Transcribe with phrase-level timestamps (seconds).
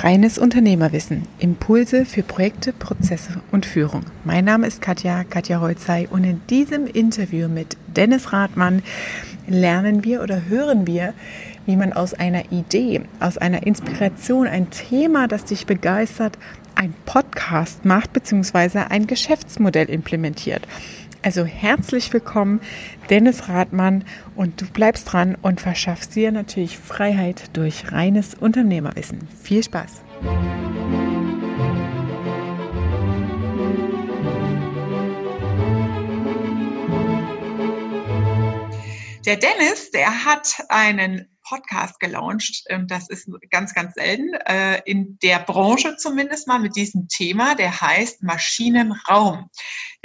[0.00, 1.24] Reines Unternehmerwissen.
[1.40, 4.02] Impulse für Projekte, Prozesse und Führung.
[4.22, 8.84] Mein Name ist Katja, Katja Holzei und in diesem Interview mit Dennis Rathmann
[9.48, 11.14] lernen wir oder hören wir,
[11.66, 16.38] wie man aus einer Idee, aus einer Inspiration, ein Thema, das dich begeistert,
[16.76, 18.78] ein Podcast macht bzw.
[18.90, 20.62] ein Geschäftsmodell implementiert.
[21.20, 22.60] Also herzlich willkommen,
[23.10, 24.04] Dennis Rathmann,
[24.36, 29.26] und du bleibst dran und verschaffst dir natürlich Freiheit durch reines Unternehmerwissen.
[29.42, 30.02] Viel Spaß!
[39.26, 42.64] Der Dennis, der hat einen Podcast gelauncht.
[42.68, 44.32] Ähm, das ist ganz, ganz selten.
[44.46, 47.54] Äh, in der Branche zumindest mal mit diesem Thema.
[47.54, 49.50] Der heißt Maschinenraum.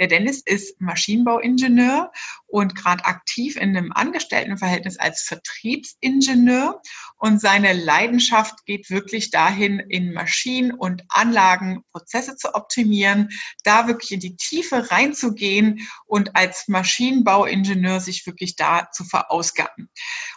[0.00, 2.10] Der Dennis ist Maschinenbauingenieur
[2.46, 6.80] und gerade aktiv in einem Angestelltenverhältnis als Vertriebsingenieur.
[7.16, 13.30] Und seine Leidenschaft geht wirklich dahin, in Maschinen und Anlagen Prozesse zu optimieren,
[13.62, 19.90] da wirklich in die Tiefe reinzugehen und als Maschinenbauingenieur sich wirklich da zu verausgaben.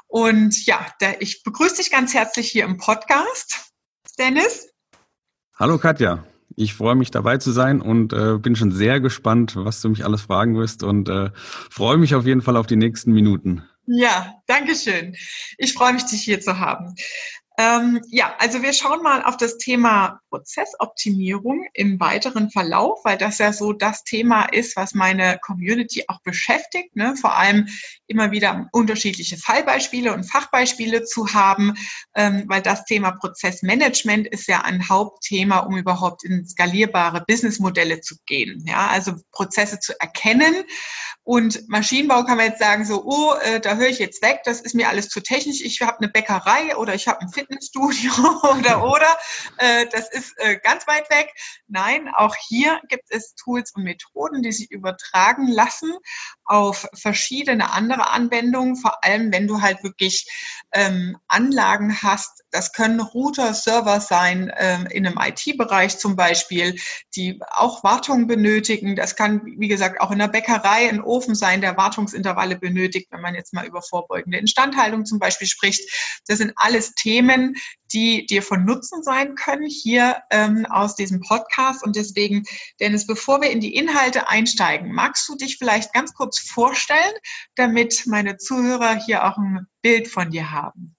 [0.05, 0.85] Und ja,
[1.19, 3.71] ich begrüße dich ganz herzlich hier im Podcast,
[4.19, 4.69] Dennis.
[5.55, 6.23] Hallo Katja.
[6.59, 10.03] Ich freue mich dabei zu sein und äh, bin schon sehr gespannt, was du mich
[10.03, 11.29] alles fragen wirst und äh,
[11.69, 13.61] freue mich auf jeden Fall auf die nächsten Minuten.
[13.85, 15.15] Ja, danke schön.
[15.59, 16.95] Ich freue mich, dich hier zu haben.
[17.59, 23.39] Ähm, ja, also wir schauen mal auf das Thema Prozessoptimierung im weiteren Verlauf, weil das
[23.39, 26.95] ja so das Thema ist, was meine Community auch beschäftigt.
[26.95, 27.15] Ne?
[27.19, 27.67] Vor allem
[28.05, 31.73] immer wieder unterschiedliche Fallbeispiele und Fachbeispiele zu haben,
[32.13, 38.17] ähm, weil das Thema Prozessmanagement ist ja ein Hauptthema, um überhaupt in skalierbare Businessmodelle zu
[38.27, 38.63] gehen.
[38.67, 40.53] Ja, also Prozesse zu erkennen.
[41.23, 44.61] Und Maschinenbau kann man jetzt sagen, so, oh, äh, da höre ich jetzt weg, das
[44.61, 45.61] ist mir alles zu technisch.
[45.61, 48.11] Ich habe eine Bäckerei oder ich habe ein Fitnessstudio
[48.57, 49.17] oder oder.
[49.57, 51.33] Äh, das ist äh, ganz weit weg.
[51.67, 55.93] Nein, auch hier gibt es Tools und Methoden, die sich übertragen lassen
[56.45, 60.27] auf verschiedene andere Anwendungen, vor allem wenn du halt wirklich
[60.71, 62.43] ähm, Anlagen hast.
[62.57, 66.75] Das können Router, Server sein, ähm, in einem IT-Bereich zum Beispiel,
[67.15, 68.95] die auch Wartung benötigen.
[68.95, 73.21] Das kann, wie gesagt, auch in der Bäckerei ein Ofen sein, der Wartungsintervalle benötigt, wenn
[73.21, 75.87] man jetzt mal über vorbeugende Instandhaltung zum Beispiel spricht.
[76.25, 77.53] Das sind alles Themen,
[77.93, 81.83] die dir von Nutzen sein können hier ähm, aus diesem Podcast.
[81.83, 82.43] Und deswegen,
[82.79, 87.13] Dennis, bevor wir in die Inhalte einsteigen, magst du dich vielleicht ganz kurz vorstellen,
[87.53, 90.96] damit meine Zuhörer hier auch ein Bild von dir haben?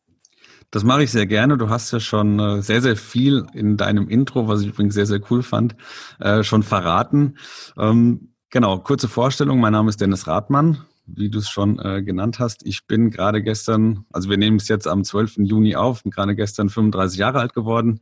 [0.70, 1.56] Das mache ich sehr gerne.
[1.56, 5.06] Du hast ja schon äh, sehr, sehr viel in deinem Intro, was ich übrigens sehr,
[5.06, 5.76] sehr cool fand,
[6.20, 7.38] äh, schon verraten.
[7.78, 9.60] Ähm, genau, kurze Vorstellung.
[9.60, 12.64] Mein Name ist Dennis Rathmann wie du es schon äh, genannt hast.
[12.66, 15.38] Ich bin gerade gestern, also wir nehmen es jetzt am 12.
[15.38, 18.00] Juni auf, bin gerade gestern 35 Jahre alt geworden.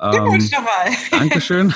[0.00, 0.90] Ähm, schon mal.
[1.10, 1.74] Dankeschön.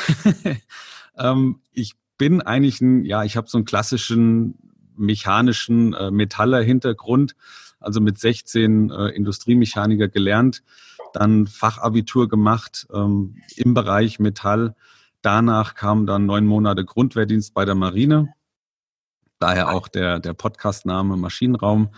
[1.18, 4.58] ähm, ich bin eigentlich ein, ja, ich habe so einen klassischen
[4.96, 7.34] mechanischen äh, Metaller-Hintergrund,
[7.80, 10.62] also mit 16 äh, Industriemechaniker gelernt,
[11.12, 14.74] dann Fachabitur gemacht ähm, im Bereich Metall.
[15.22, 18.32] Danach kam dann neun Monate Grundwehrdienst bei der Marine
[19.40, 21.88] Daher auch der, der Podcast-Name Maschinenraum.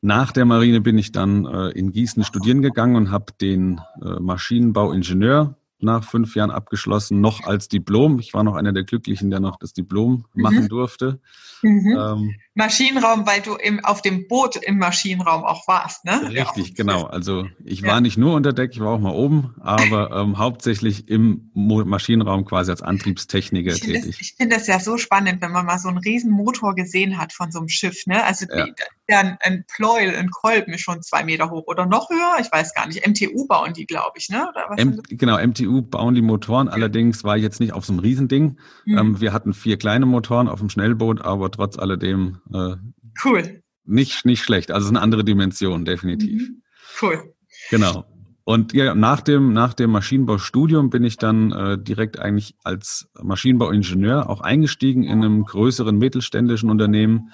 [0.00, 4.20] Nach der Marine bin ich dann äh, in Gießen studieren gegangen und habe den äh,
[4.20, 8.18] Maschinenbauingenieur nach fünf Jahren abgeschlossen, noch als Diplom.
[8.18, 10.42] Ich war noch einer der Glücklichen, der noch das Diplom mhm.
[10.42, 11.20] machen durfte.
[11.62, 11.96] Mhm.
[11.98, 16.28] Ähm, Maschinenraum, weil du im, auf dem Boot im Maschinenraum auch warst, ne?
[16.28, 17.04] Richtig, ja, genau.
[17.04, 17.88] Also ich ja.
[17.88, 22.44] war nicht nur unter Deck, ich war auch mal oben, aber ähm, hauptsächlich im Maschinenraum
[22.44, 24.16] quasi als Antriebstechniker ich tätig.
[24.18, 27.16] Das, ich finde das ja so spannend, wenn man mal so einen riesen Motor gesehen
[27.16, 28.22] hat von so einem Schiff, ne?
[28.24, 28.66] Also ja.
[28.66, 28.72] Die,
[29.18, 32.86] ein, ein Pleuel, ein Kolben schon zwei Meter hoch oder noch höher, ich weiß gar
[32.86, 33.06] nicht.
[33.06, 34.48] MTU bauen die, glaube ich, ne?
[34.76, 36.68] M genau, MTU bauen die Motoren.
[36.68, 38.58] Allerdings war ich jetzt nicht auf so einem Riesending.
[38.84, 38.98] Mhm.
[38.98, 42.76] Ähm, wir hatten vier kleine Motoren auf dem Schnellboot, aber trotz alledem äh,
[43.24, 43.62] cool.
[43.84, 44.70] Nicht, nicht schlecht.
[44.70, 46.48] Also es ist eine andere Dimension, definitiv.
[46.48, 46.62] Mhm.
[47.00, 47.34] Cool.
[47.70, 48.04] Genau.
[48.44, 54.28] Und ja, nach dem, nach dem Maschinenbaustudium bin ich dann äh, direkt eigentlich als Maschinenbauingenieur
[54.28, 57.32] auch eingestiegen in einem größeren mittelständischen Unternehmen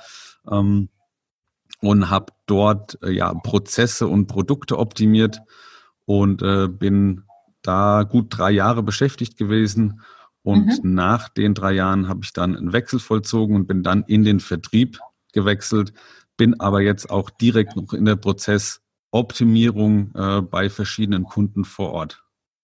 [0.51, 0.91] ähm,
[1.81, 5.41] und habe dort äh, ja Prozesse und Produkte optimiert
[6.07, 7.23] und äh, bin
[7.63, 10.01] da gut drei Jahre beschäftigt gewesen
[10.43, 10.95] und mhm.
[10.95, 14.41] nach den drei Jahren habe ich dann einen Wechsel vollzogen und bin dann in den
[14.41, 14.99] Vertrieb
[15.33, 15.93] gewechselt,
[16.37, 22.23] bin aber jetzt auch direkt noch in der Prozessoptimierung äh, bei verschiedenen Kunden vor Ort.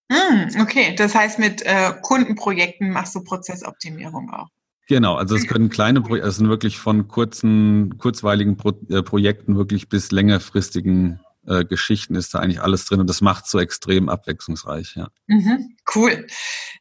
[0.08, 4.48] Mm, okay, das heißt, mit äh, Kundenprojekten machst du Prozessoptimierung auch.
[4.86, 9.56] Genau, also es können kleine Projekte, es sind wirklich von kurzen, kurzweiligen Pro äh, Projekten
[9.56, 14.08] wirklich bis längerfristigen äh, Geschichten ist da eigentlich alles drin und das macht so extrem
[14.08, 15.08] abwechslungsreich, ja.
[15.26, 16.26] Mhm, cool.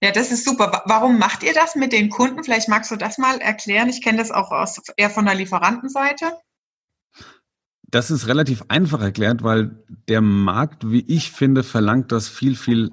[0.01, 0.83] Ja, das ist super.
[0.85, 2.43] Warum macht ihr das mit den Kunden?
[2.43, 3.89] Vielleicht magst du das mal erklären.
[3.89, 6.33] Ich kenne das auch aus, eher von der Lieferantenseite.
[7.83, 12.91] Das ist relativ einfach erklärt, weil der Markt, wie ich finde, verlangt das viel, viel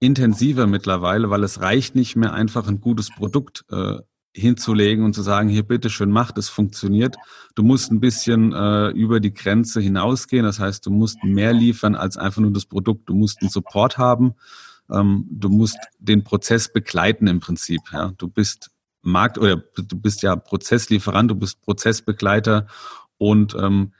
[0.00, 3.98] intensiver mittlerweile, weil es reicht nicht mehr einfach ein gutes Produkt äh,
[4.34, 7.16] hinzulegen und zu sagen, hier bitteschön macht, es funktioniert.
[7.54, 10.44] Du musst ein bisschen äh, über die Grenze hinausgehen.
[10.44, 13.08] Das heißt, du musst mehr liefern als einfach nur das Produkt.
[13.08, 14.34] Du musst einen Support haben.
[14.90, 17.80] Ähm, du musst den Prozess begleiten im Prinzip.
[17.92, 18.12] Ja?
[18.18, 18.70] Du bist
[19.02, 22.66] Markt oder du bist ja Prozesslieferant, du bist Prozessbegleiter
[23.18, 23.92] und ähm,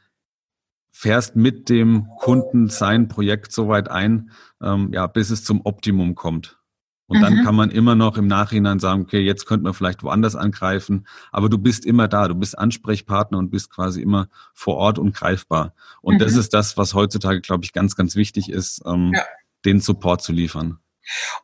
[0.91, 4.31] fährst mit dem Kunden sein Projekt so weit ein,
[4.63, 6.59] ähm, ja, bis es zum Optimum kommt.
[7.15, 7.23] Und mhm.
[7.23, 11.07] dann kann man immer noch im Nachhinein sagen, okay, jetzt könnte man vielleicht woanders angreifen,
[11.31, 15.15] aber du bist immer da, du bist Ansprechpartner und bist quasi immer vor Ort und
[15.15, 15.75] greifbar.
[16.03, 16.19] Und mhm.
[16.19, 19.23] das ist das, was heutzutage, glaube ich, ganz, ganz wichtig ist, ähm, ja.
[19.65, 20.79] den Support zu liefern.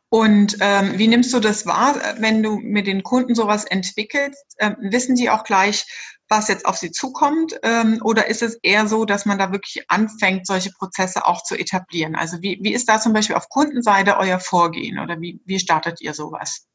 [0.09, 4.57] Und ähm, wie nimmst du das wahr, wenn du mit den Kunden sowas entwickelst?
[4.59, 5.85] Ähm, wissen die auch gleich,
[6.31, 7.53] was jetzt auf sie zukommt?
[7.61, 11.55] Ähm, oder ist es eher so, dass man da wirklich anfängt, solche Prozesse auch zu
[11.55, 12.15] etablieren?
[12.15, 16.01] Also wie, wie ist da zum Beispiel auf Kundenseite euer Vorgehen oder wie, wie startet
[16.01, 16.65] ihr sowas?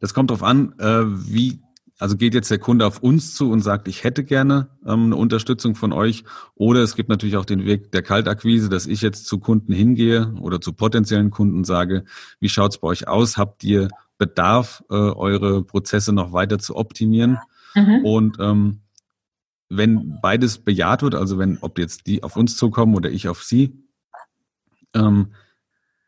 [0.00, 1.60] Das kommt darauf an, äh, wie
[1.98, 5.16] also geht jetzt der Kunde auf uns zu und sagt, ich hätte gerne ähm, eine
[5.16, 6.24] Unterstützung von euch.
[6.54, 10.32] Oder es gibt natürlich auch den Weg der Kaltakquise, dass ich jetzt zu Kunden hingehe
[10.40, 12.04] oder zu potenziellen Kunden sage,
[12.40, 13.36] wie schaut's bei euch aus?
[13.36, 17.38] Habt ihr Bedarf, äh, eure Prozesse noch weiter zu optimieren?
[17.74, 18.04] Mhm.
[18.04, 18.80] Und ähm,
[19.68, 23.42] wenn beides bejaht wird, also wenn, ob jetzt die auf uns zukommen oder ich auf
[23.42, 23.84] sie,
[24.94, 25.32] ähm,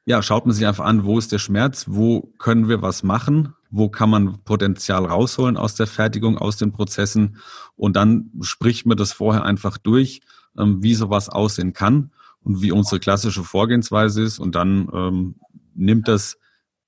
[0.04, 3.54] ja, schaut man sich einfach an, wo ist der Schmerz, wo können wir was machen,
[3.70, 7.36] wo kann man Potenzial rausholen aus der Fertigung, aus den Prozessen
[7.76, 10.20] und dann spricht man das vorher einfach durch,
[10.58, 12.10] ähm, wie sowas aussehen kann
[12.40, 15.34] und wie unsere klassische Vorgehensweise ist und dann ähm,
[15.74, 16.36] nimmt das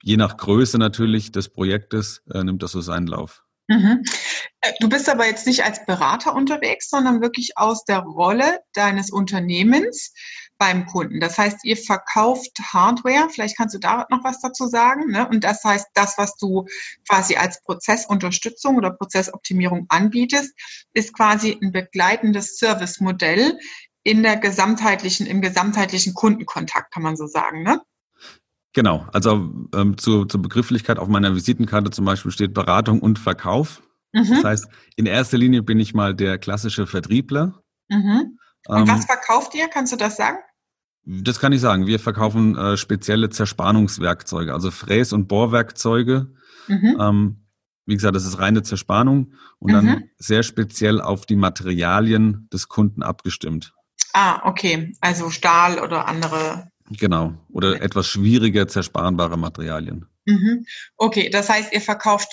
[0.02, 3.44] je nach Größe natürlich des Projektes, äh, nimmt das so seinen Lauf.
[3.68, 4.02] Mhm.
[4.80, 10.12] Du bist aber jetzt nicht als Berater unterwegs, sondern wirklich aus der Rolle deines Unternehmens
[10.58, 11.20] beim Kunden.
[11.20, 15.10] Das heißt, ihr verkauft Hardware, vielleicht kannst du da noch was dazu sagen.
[15.10, 15.28] Ne?
[15.28, 16.66] Und das heißt, das, was du
[17.08, 20.54] quasi als Prozessunterstützung oder Prozessoptimierung anbietest,
[20.92, 23.58] ist quasi ein begleitendes Servicemodell
[24.04, 27.62] in der gesamtheitlichen, im gesamtheitlichen Kundenkontakt, kann man so sagen.
[27.62, 27.80] Ne?
[28.74, 33.82] Genau, also ähm, zur, zur Begrifflichkeit auf meiner Visitenkarte zum Beispiel steht Beratung und Verkauf.
[34.14, 34.30] Mhm.
[34.30, 37.60] Das heißt, in erster Linie bin ich mal der klassische Vertriebler.
[37.88, 38.38] Mhm.
[38.66, 39.68] Und ähm, was verkauft ihr?
[39.68, 40.38] Kannst du das sagen?
[41.04, 41.86] Das kann ich sagen.
[41.86, 46.32] Wir verkaufen äh, spezielle Zerspannungswerkzeuge, also Fräs- und Bohrwerkzeuge.
[46.68, 46.96] Mhm.
[46.98, 47.46] Ähm,
[47.86, 50.10] wie gesagt, das ist reine Zerspannung und dann mhm.
[50.16, 53.74] sehr speziell auf die Materialien des Kunden abgestimmt.
[54.14, 54.94] Ah, okay.
[55.02, 57.34] Also Stahl oder andere Genau.
[57.50, 60.06] Oder etwas schwieriger zersparenbare Materialien.
[60.26, 60.66] Mhm.
[60.96, 62.28] Okay, das heißt, ihr verkauft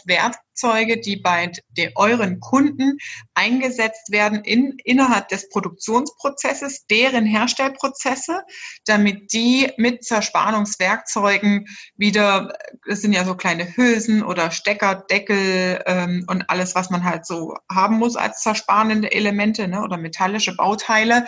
[0.51, 2.97] Werkzeuge, die bei den, euren Kunden
[3.33, 8.41] eingesetzt werden in, innerhalb des Produktionsprozesses, deren Herstellprozesse,
[8.85, 12.53] damit die mit Zerspannungswerkzeugen wieder,
[12.87, 17.25] das sind ja so kleine Hülsen oder Stecker, Deckel ähm, und alles, was man halt
[17.25, 21.25] so haben muss als zersparende Elemente ne, oder metallische Bauteile,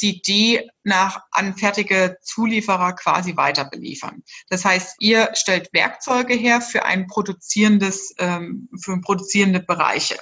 [0.00, 4.22] die die nach anfertige Zulieferer quasi weiter beliefern.
[4.48, 10.18] Das heißt, ihr stellt Werkzeuge her für ein produzierendes, ähm, für produzierende Bereiche.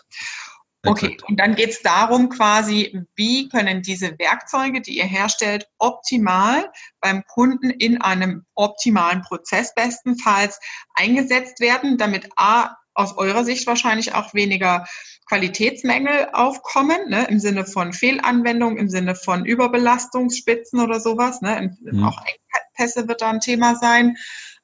[0.87, 6.73] Okay, und dann geht es darum quasi, wie können diese Werkzeuge, die ihr herstellt, optimal
[7.01, 10.59] beim Kunden in einem optimalen Prozess bestenfalls
[10.95, 14.87] eingesetzt werden, damit A, aus eurer Sicht wahrscheinlich auch weniger
[15.27, 21.41] Qualitätsmängel aufkommen, ne, im Sinne von Fehlanwendung, im Sinne von Überbelastungsspitzen oder sowas.
[21.41, 22.05] Ne, mhm.
[22.05, 24.17] Auch Engpässe wird da ein Thema sein.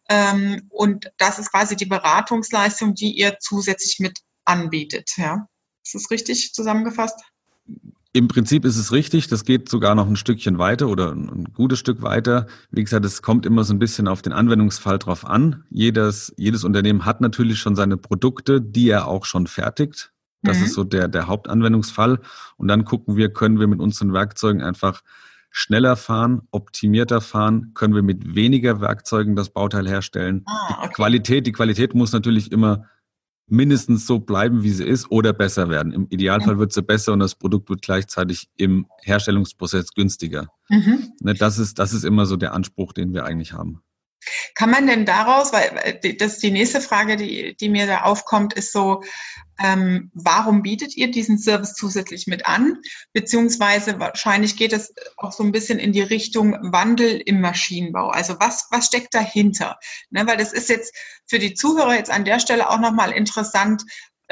[0.08, 5.10] Ähm, und das ist quasi die Beratungsleistung, die ihr zusätzlich mit anbietet.
[5.16, 5.48] Ja.
[5.84, 7.20] Ist das richtig zusammengefasst?
[8.12, 11.78] Im Prinzip ist es richtig, das geht sogar noch ein Stückchen weiter oder ein gutes
[11.78, 12.46] Stück weiter.
[12.70, 15.64] Wie gesagt, es kommt immer so ein bisschen auf den Anwendungsfall drauf an.
[15.68, 20.12] Jedes, jedes Unternehmen hat natürlich schon seine Produkte, die er auch schon fertigt.
[20.42, 20.64] Das mhm.
[20.64, 22.20] ist so der, der Hauptanwendungsfall.
[22.56, 25.02] Und dann gucken wir, können wir mit unseren Werkzeugen einfach
[25.56, 30.42] schneller fahren, optimierter fahren, können wir mit weniger Werkzeugen das Bauteil herstellen.
[30.44, 30.88] Ah, okay.
[30.88, 32.84] Die Qualität, die Qualität muss natürlich immer
[33.46, 35.92] mindestens so bleiben, wie sie ist oder besser werden.
[35.92, 40.48] Im Idealfall wird sie besser und das Produkt wird gleichzeitig im Herstellungsprozess günstiger.
[40.68, 41.12] Mhm.
[41.20, 43.80] Ne, das, ist, das ist immer so der Anspruch, den wir eigentlich haben.
[44.54, 48.54] Kann man denn daraus, weil das ist die nächste Frage, die, die mir da aufkommt,
[48.54, 49.02] ist so,
[49.58, 52.78] ähm, warum bietet ihr diesen Service zusätzlich mit an?
[53.12, 58.08] Beziehungsweise wahrscheinlich geht es auch so ein bisschen in die Richtung Wandel im Maschinenbau.
[58.08, 59.78] Also was, was steckt dahinter?
[60.10, 60.94] Ne, weil das ist jetzt
[61.26, 63.82] für die Zuhörer jetzt an der Stelle auch nochmal interessant,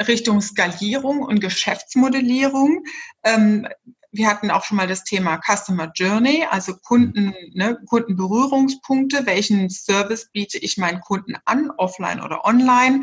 [0.07, 2.83] Richtung Skalierung und Geschäftsmodellierung.
[3.23, 3.67] Ähm,
[4.15, 9.25] wir hatten auch schon mal das Thema Customer Journey, also Kunden, ne, Kundenberührungspunkte.
[9.25, 13.01] Welchen Service biete ich meinen Kunden an, offline oder online?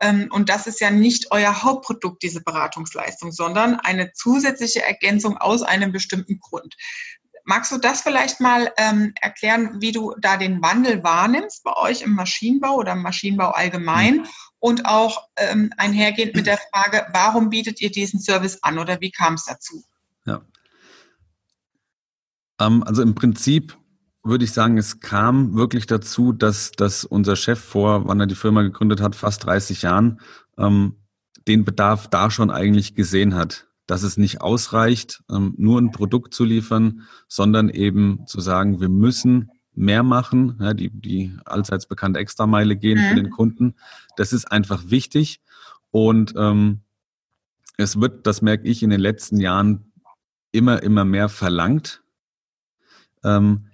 [0.00, 5.62] Ähm, und das ist ja nicht euer Hauptprodukt, diese Beratungsleistung, sondern eine zusätzliche Ergänzung aus
[5.62, 6.74] einem bestimmten Grund.
[7.44, 12.00] Magst du das vielleicht mal ähm, erklären, wie du da den Wandel wahrnimmst bei euch
[12.00, 14.26] im Maschinenbau oder im Maschinenbau allgemein mhm.
[14.60, 19.10] und auch ähm, einhergehend mit der Frage, warum bietet ihr diesen Service an oder wie
[19.10, 19.84] kam es dazu?
[20.24, 20.40] Ja.
[22.60, 23.76] Ähm, also im Prinzip
[24.22, 28.34] würde ich sagen, es kam wirklich dazu, dass, dass unser Chef vor, wann er die
[28.34, 30.20] Firma gegründet hat, fast 30 Jahren,
[30.56, 30.96] ähm,
[31.46, 36.32] den Bedarf da schon eigentlich gesehen hat, dass es nicht ausreicht, ähm, nur ein Produkt
[36.32, 42.20] zu liefern, sondern eben zu sagen, wir müssen mehr machen, ja, die, die allseits bekannte
[42.20, 43.08] Extrameile gehen mhm.
[43.08, 43.74] für den Kunden.
[44.16, 45.42] Das ist einfach wichtig
[45.90, 46.80] und ähm,
[47.76, 49.92] es wird, das merke ich in den letzten Jahren,
[50.52, 52.03] immer, immer mehr verlangt
[53.24, 53.66] ähm,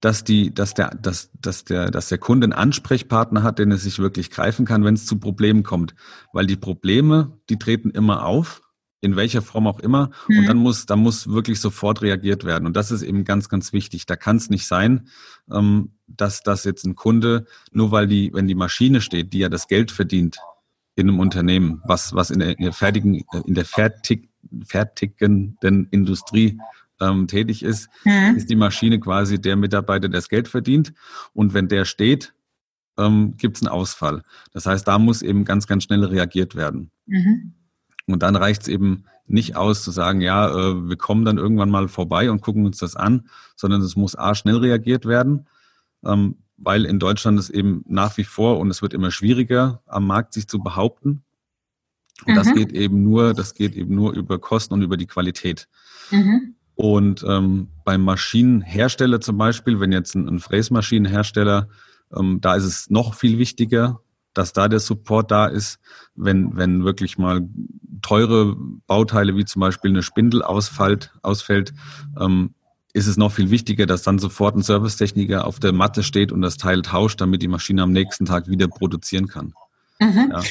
[0.00, 3.78] dass die, dass der, dass, dass der, dass der Kunde einen Ansprechpartner hat, den er
[3.78, 5.94] sich wirklich greifen kann, wenn es zu Problemen kommt.
[6.32, 8.60] Weil die Probleme, die treten immer auf,
[9.00, 10.38] in welcher Form auch immer, mhm.
[10.38, 12.66] und dann muss, dann muss wirklich sofort reagiert werden.
[12.66, 14.04] Und das ist eben ganz, ganz wichtig.
[14.04, 15.08] Da kann es nicht sein,
[15.50, 19.48] ähm, dass das jetzt ein Kunde, nur weil die, wenn die Maschine steht, die ja
[19.48, 20.36] das Geld verdient
[20.96, 24.28] in einem Unternehmen, was, was in der, in der fertigen, in der fertig,
[24.66, 26.58] fertigenden Industrie
[27.00, 28.36] ähm, tätig ist, mhm.
[28.36, 30.92] ist die Maschine quasi der Mitarbeiter, der das Geld verdient.
[31.32, 32.34] Und wenn der steht,
[32.98, 34.22] ähm, gibt es einen Ausfall.
[34.52, 36.90] Das heißt, da muss eben ganz, ganz schnell reagiert werden.
[37.06, 37.54] Mhm.
[38.06, 41.70] Und dann reicht es eben nicht aus zu sagen, ja, äh, wir kommen dann irgendwann
[41.70, 45.46] mal vorbei und gucken uns das an, sondern es muss A schnell reagiert werden,
[46.04, 50.06] ähm, weil in Deutschland es eben nach wie vor und es wird immer schwieriger, am
[50.06, 51.24] Markt sich zu behaupten.
[52.26, 52.36] Und mhm.
[52.36, 55.68] das geht eben nur, das geht eben nur über Kosten und über die Qualität.
[56.10, 56.54] Mhm.
[56.76, 61.68] Und ähm, beim Maschinenhersteller zum Beispiel, wenn jetzt ein, ein Fräsmaschinenhersteller,
[62.16, 64.00] ähm, da ist es noch viel wichtiger,
[64.32, 65.78] dass da der Support da ist,
[66.16, 67.48] wenn, wenn wirklich mal
[68.02, 71.72] teure Bauteile wie zum Beispiel eine Spindel ausfällt, ausfällt
[72.20, 72.54] ähm,
[72.92, 76.42] ist es noch viel wichtiger, dass dann sofort ein Servicetechniker auf der Matte steht und
[76.42, 79.52] das Teil tauscht, damit die Maschine am nächsten Tag wieder produzieren kann.
[80.00, 80.30] Mhm.
[80.32, 80.42] Ja.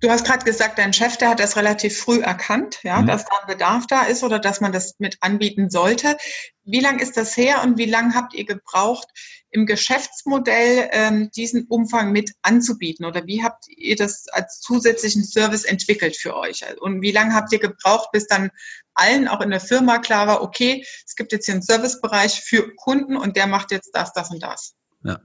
[0.00, 3.08] Du hast gerade gesagt, dein Chef, der hat das relativ früh erkannt, ja, mhm.
[3.08, 6.16] dass da ein Bedarf da ist oder dass man das mit anbieten sollte.
[6.64, 9.08] Wie lang ist das her und wie lange habt ihr gebraucht,
[9.50, 13.06] im Geschäftsmodell ähm, diesen Umfang mit anzubieten?
[13.06, 16.64] Oder wie habt ihr das als zusätzlichen Service entwickelt für euch?
[16.80, 18.50] Und wie lange habt ihr gebraucht, bis dann
[18.94, 22.72] allen auch in der Firma klar war, okay, es gibt jetzt hier einen Servicebereich für
[22.76, 24.74] Kunden und der macht jetzt das, das und das?
[25.02, 25.18] Ja.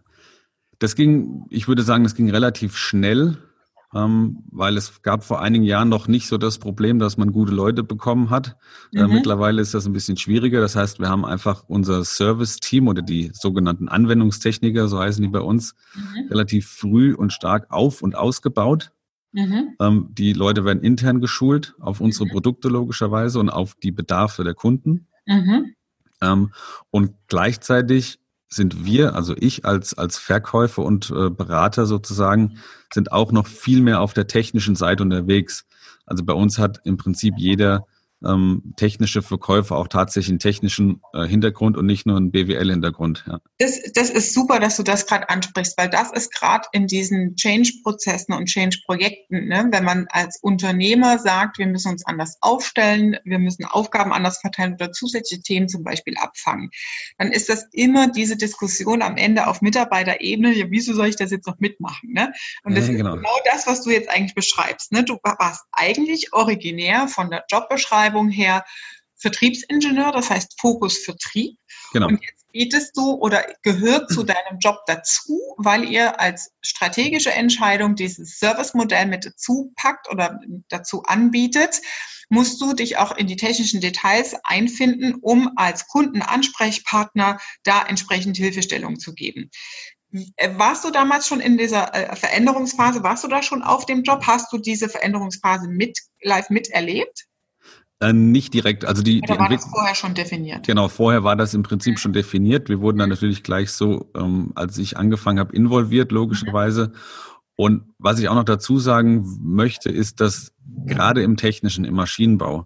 [0.80, 3.38] Das ging, ich würde sagen, das ging relativ schnell
[3.93, 7.83] weil es gab vor einigen Jahren noch nicht so das Problem, dass man gute Leute
[7.83, 8.57] bekommen hat.
[8.93, 9.13] Äh, mhm.
[9.13, 10.62] mittlerweile ist das ein bisschen schwieriger.
[10.62, 15.41] Das heißt, wir haben einfach unser Service-Team oder die sogenannten Anwendungstechniker, so heißen die bei
[15.41, 16.27] uns, mhm.
[16.29, 18.91] relativ früh und stark auf und ausgebaut.
[19.31, 19.75] Mhm.
[19.79, 22.31] Ähm, die Leute werden intern geschult auf unsere mhm.
[22.31, 25.07] Produkte logischerweise und auf die Bedarfe der Kunden.
[25.25, 25.75] Mhm.
[26.21, 26.51] Ähm,
[26.89, 28.19] und gleichzeitig
[28.55, 32.60] sind wir, also ich als, als Verkäufer und äh, Berater sozusagen,
[32.93, 35.65] sind auch noch viel mehr auf der technischen Seite unterwegs.
[36.05, 37.86] Also bei uns hat im Prinzip jeder
[38.25, 43.25] ähm, technische Verkäufer auch tatsächlich einen technischen äh, Hintergrund und nicht nur einen BWL-Hintergrund.
[43.27, 43.39] Ja.
[43.60, 47.36] Das, das ist super, dass du das gerade ansprichst, weil das ist gerade in diesen
[47.36, 53.39] Change-Prozessen und Change-Projekten, ne, wenn man als Unternehmer sagt, wir müssen uns anders aufstellen, wir
[53.39, 56.70] müssen Aufgaben anders verteilen oder zusätzliche Themen zum Beispiel abfangen,
[57.18, 61.32] dann ist das immer diese Diskussion am Ende auf Mitarbeiterebene, ja, wieso soll ich das
[61.32, 62.12] jetzt noch mitmachen?
[62.13, 62.34] Ne?
[62.63, 63.15] Und das ja, genau.
[63.15, 64.92] ist genau das, was du jetzt eigentlich beschreibst.
[64.92, 65.03] Ne?
[65.03, 68.63] Du warst eigentlich originär von der Jobbeschreibung Beschreibung her
[69.17, 71.58] Vertriebsingenieur, das heißt Fokus Vertrieb.
[71.93, 72.08] Genau.
[72.08, 77.96] Und jetzt bietest du oder gehört zu deinem Job dazu, weil ihr als strategische Entscheidung
[77.96, 80.39] dieses Servicemodell mit dazu packt oder
[80.70, 81.82] dazu anbietet,
[82.29, 89.00] musst du dich auch in die technischen Details einfinden, um als Kundenansprechpartner da entsprechend Hilfestellung
[89.00, 89.50] zu geben.
[90.58, 93.01] Warst du damals schon in dieser äh, Veränderungsphase?
[93.03, 94.24] Warst du da schon auf dem Job?
[94.27, 97.25] Hast du diese Veränderungsphase mit live miterlebt?
[98.03, 98.86] Äh, nicht direkt.
[98.86, 100.67] Also die, Oder die war das vorher schon definiert?
[100.67, 102.67] Genau, vorher war das im Prinzip schon definiert.
[102.67, 106.91] Wir wurden dann natürlich gleich so, ähm, als ich angefangen habe, involviert, logischerweise.
[107.55, 110.53] Und was ich auch noch dazu sagen möchte, ist, dass
[110.86, 112.65] gerade im technischen, im Maschinenbau,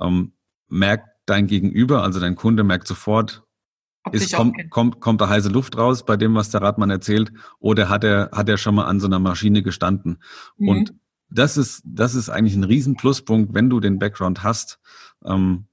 [0.00, 0.32] ähm,
[0.68, 3.42] merkt dein Gegenüber, also dein Kunde merkt sofort,
[4.12, 7.88] ist, kommt, kommt, kommt da heiße Luft raus bei dem, was der Radmann erzählt, oder
[7.88, 10.22] hat er, hat er schon mal an so einer Maschine gestanden?
[10.56, 10.68] Mhm.
[10.68, 10.94] Und
[11.30, 14.78] das ist, das ist eigentlich ein riesen Pluspunkt, wenn du den Background hast.
[15.24, 15.66] Ähm,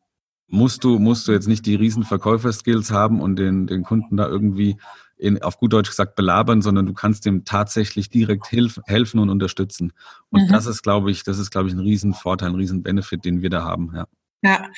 [0.47, 4.27] musst du, musst du jetzt nicht die riesen Verkäuferskills haben und den, den Kunden da
[4.27, 4.77] irgendwie
[5.17, 9.29] in, auf gut Deutsch gesagt belabern, sondern du kannst dem tatsächlich direkt hilf, helfen und
[9.29, 9.93] unterstützen.
[10.29, 10.51] Und mhm.
[10.51, 13.41] das ist, glaube ich, das ist, glaube ich, ein riesen Vorteil, ein riesen Benefit, den
[13.41, 14.07] wir da haben, ja.
[14.43, 14.69] Ja,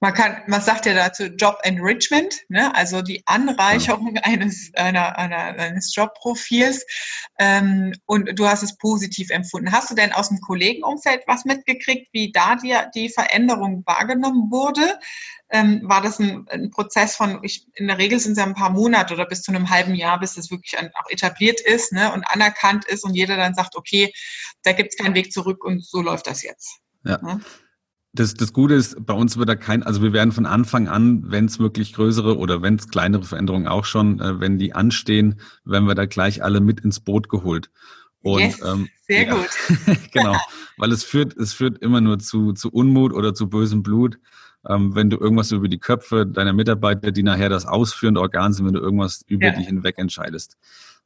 [0.00, 2.74] man kann, man sagt ja dazu Job Enrichment, ne?
[2.74, 6.84] also die Anreicherung eines, einer, einer, eines Jobprofils.
[7.38, 9.72] Ähm, und du hast es positiv empfunden.
[9.72, 14.98] Hast du denn aus dem Kollegenumfeld was mitgekriegt, wie da dir die Veränderung wahrgenommen wurde?
[15.48, 18.54] Ähm, war das ein, ein Prozess von, ich, in der Regel sind es ja ein
[18.54, 21.92] paar Monate oder bis zu einem halben Jahr, bis es wirklich ein, auch etabliert ist
[21.92, 24.12] ne, und anerkannt ist und jeder dann sagt, okay,
[24.62, 26.80] da gibt es keinen Weg zurück und so läuft das jetzt.
[27.04, 27.18] Ja.
[27.22, 27.40] Ne?
[28.16, 31.30] Das, das Gute ist, bei uns wird da kein, also wir werden von Anfang an,
[31.30, 35.40] wenn es wirklich größere oder wenn es kleinere Veränderungen auch schon, äh, wenn die anstehen,
[35.64, 37.70] werden wir da gleich alle mit ins Boot geholt.
[38.22, 39.48] Und, yes, ähm, sehr ja, gut.
[40.12, 40.36] genau,
[40.78, 44.18] weil es führt, es führt immer nur zu, zu Unmut oder zu bösem Blut,
[44.68, 48.66] ähm, wenn du irgendwas über die Köpfe deiner Mitarbeiter, die nachher das ausführende Organ sind,
[48.66, 49.52] wenn du irgendwas über ja.
[49.52, 50.56] die hinweg entscheidest.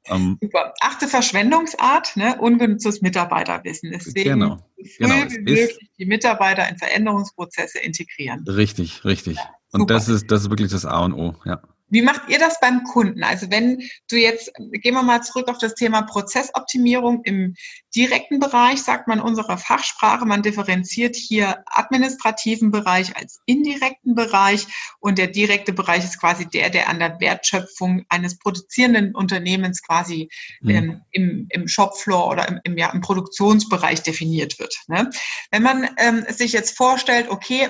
[0.07, 0.75] Ähm, Super.
[0.81, 2.37] Achte Verschwendungsart, ne?
[2.41, 3.91] ungenutztes Mitarbeiterwissen.
[3.93, 4.59] Deswegen genau.
[4.99, 5.15] genau.
[5.15, 8.45] wie möglich die Mitarbeiter in Veränderungsprozesse integrieren.
[8.47, 9.39] Richtig, richtig.
[9.73, 11.63] Und das ist, das ist wirklich das A und O, ja.
[11.91, 13.25] Wie macht ihr das beim Kunden?
[13.25, 17.57] Also wenn du jetzt, gehen wir mal zurück auf das Thema Prozessoptimierung im
[17.95, 24.67] direkten Bereich, sagt man unserer Fachsprache, man differenziert hier administrativen Bereich als indirekten Bereich
[25.01, 30.31] und der direkte Bereich ist quasi der, der an der Wertschöpfung eines produzierenden Unternehmens quasi
[30.61, 30.71] mhm.
[30.71, 34.77] ähm, im, im Shopfloor oder im, im, ja, im Produktionsbereich definiert wird.
[34.87, 35.11] Ne?
[35.51, 37.69] Wenn man ähm, sich jetzt vorstellt, okay,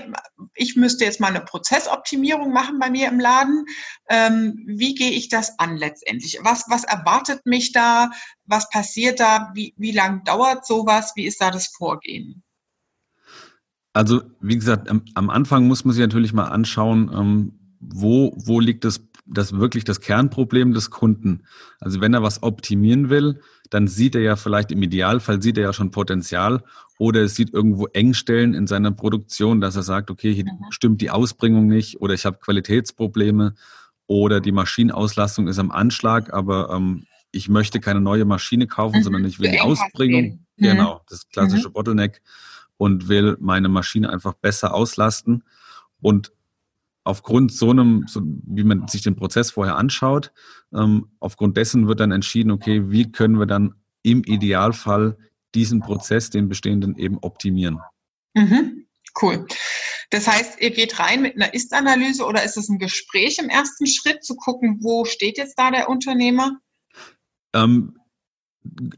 [0.54, 3.64] ich müsste jetzt mal eine Prozessoptimierung machen bei mir im Laden,
[4.08, 6.38] ähm, wie gehe ich das an letztendlich?
[6.42, 8.10] Was, was erwartet mich da?
[8.50, 9.50] Was passiert da?
[9.54, 11.12] Wie, wie lang dauert sowas?
[11.14, 12.42] Wie ist da das Vorgehen?
[13.92, 18.84] Also, wie gesagt, am Anfang muss man sich natürlich mal anschauen, ähm, wo, wo liegt
[18.84, 21.44] das, das wirklich das Kernproblem des Kunden?
[21.80, 25.64] Also, wenn er was optimieren will, dann sieht er ja vielleicht im Idealfall sieht er
[25.64, 26.62] ja schon Potenzial
[26.98, 30.66] oder es sieht irgendwo Engstellen in seiner Produktion, dass er sagt, okay, hier mhm.
[30.70, 33.54] stimmt die Ausbringung nicht oder ich habe Qualitätsprobleme
[34.06, 39.02] oder die Maschinenauslastung ist am Anschlag, aber ähm, ich möchte keine neue Maschine kaufen, mhm.
[39.02, 40.62] sondern ich will die Ausbringung, mhm.
[40.62, 41.72] genau, das klassische mhm.
[41.72, 42.22] Bottleneck
[42.76, 45.44] und will meine Maschine einfach besser auslasten
[46.00, 46.32] und
[47.04, 50.32] aufgrund so einem, so, wie man sich den Prozess vorher anschaut,
[50.72, 55.16] ähm, aufgrund dessen wird dann entschieden, okay, wie können wir dann im Idealfall
[55.54, 57.80] diesen Prozess, den bestehenden, eben optimieren.
[58.34, 58.86] Mhm.
[59.20, 59.46] Cool.
[60.10, 63.86] Das heißt, ihr geht rein mit einer Ist-Analyse oder ist es ein Gespräch im ersten
[63.86, 66.60] Schritt, zu gucken, wo steht jetzt da der Unternehmer?
[67.52, 67.94] Ähm,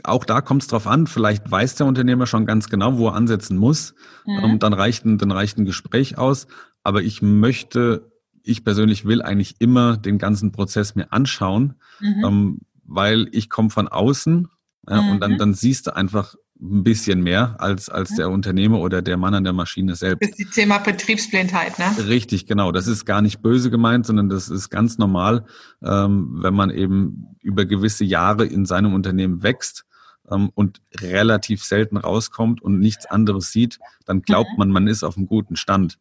[0.02, 1.06] auch da kommt es drauf an.
[1.06, 3.94] Vielleicht weiß der Unternehmer schon ganz genau, wo er ansetzen muss.
[4.26, 4.44] Mhm.
[4.44, 6.46] Ähm, dann, reicht ein, dann reicht ein Gespräch aus.
[6.82, 8.10] Aber ich möchte,
[8.42, 12.24] ich persönlich will eigentlich immer den ganzen Prozess mir anschauen, mhm.
[12.24, 14.48] ähm, weil ich komme von außen
[14.88, 15.10] ja, mhm.
[15.10, 15.38] und dann, mhm.
[15.38, 19.42] dann siehst du einfach, ein bisschen mehr als, als der Unternehmer oder der Mann an
[19.42, 20.22] der Maschine selbst.
[20.22, 21.86] Das ist das Thema Betriebsblindheit, ne?
[22.06, 22.70] Richtig, genau.
[22.70, 25.44] Das ist gar nicht böse gemeint, sondern das ist ganz normal,
[25.82, 29.84] ähm, wenn man eben über gewisse Jahre in seinem Unternehmen wächst
[30.30, 34.58] ähm, und relativ selten rauskommt und nichts anderes sieht, dann glaubt mhm.
[34.58, 35.98] man, man ist auf einem guten Stand.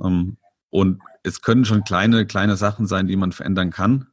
[0.00, 0.36] Ähm,
[0.70, 4.06] und es können schon kleine, kleine Sachen sein, die man verändern kann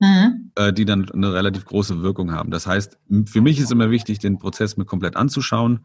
[0.00, 0.50] mhm.
[0.56, 2.50] äh, die dann eine relativ große Wirkung haben.
[2.50, 5.80] Das heißt, für mich ist immer wichtig, den Prozess mir komplett anzuschauen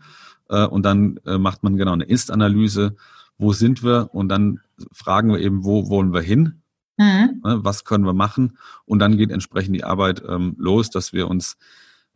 [0.49, 2.95] äh, und dann äh, macht man genau eine Ist-Analyse.
[3.38, 4.10] Wo sind wir?
[4.13, 6.62] Und dann fragen wir eben, wo wollen wir hin?
[6.97, 7.41] Mhm.
[7.43, 8.58] Was können wir machen?
[8.86, 11.58] Und dann geht entsprechend die Arbeit ähm, los, dass wir uns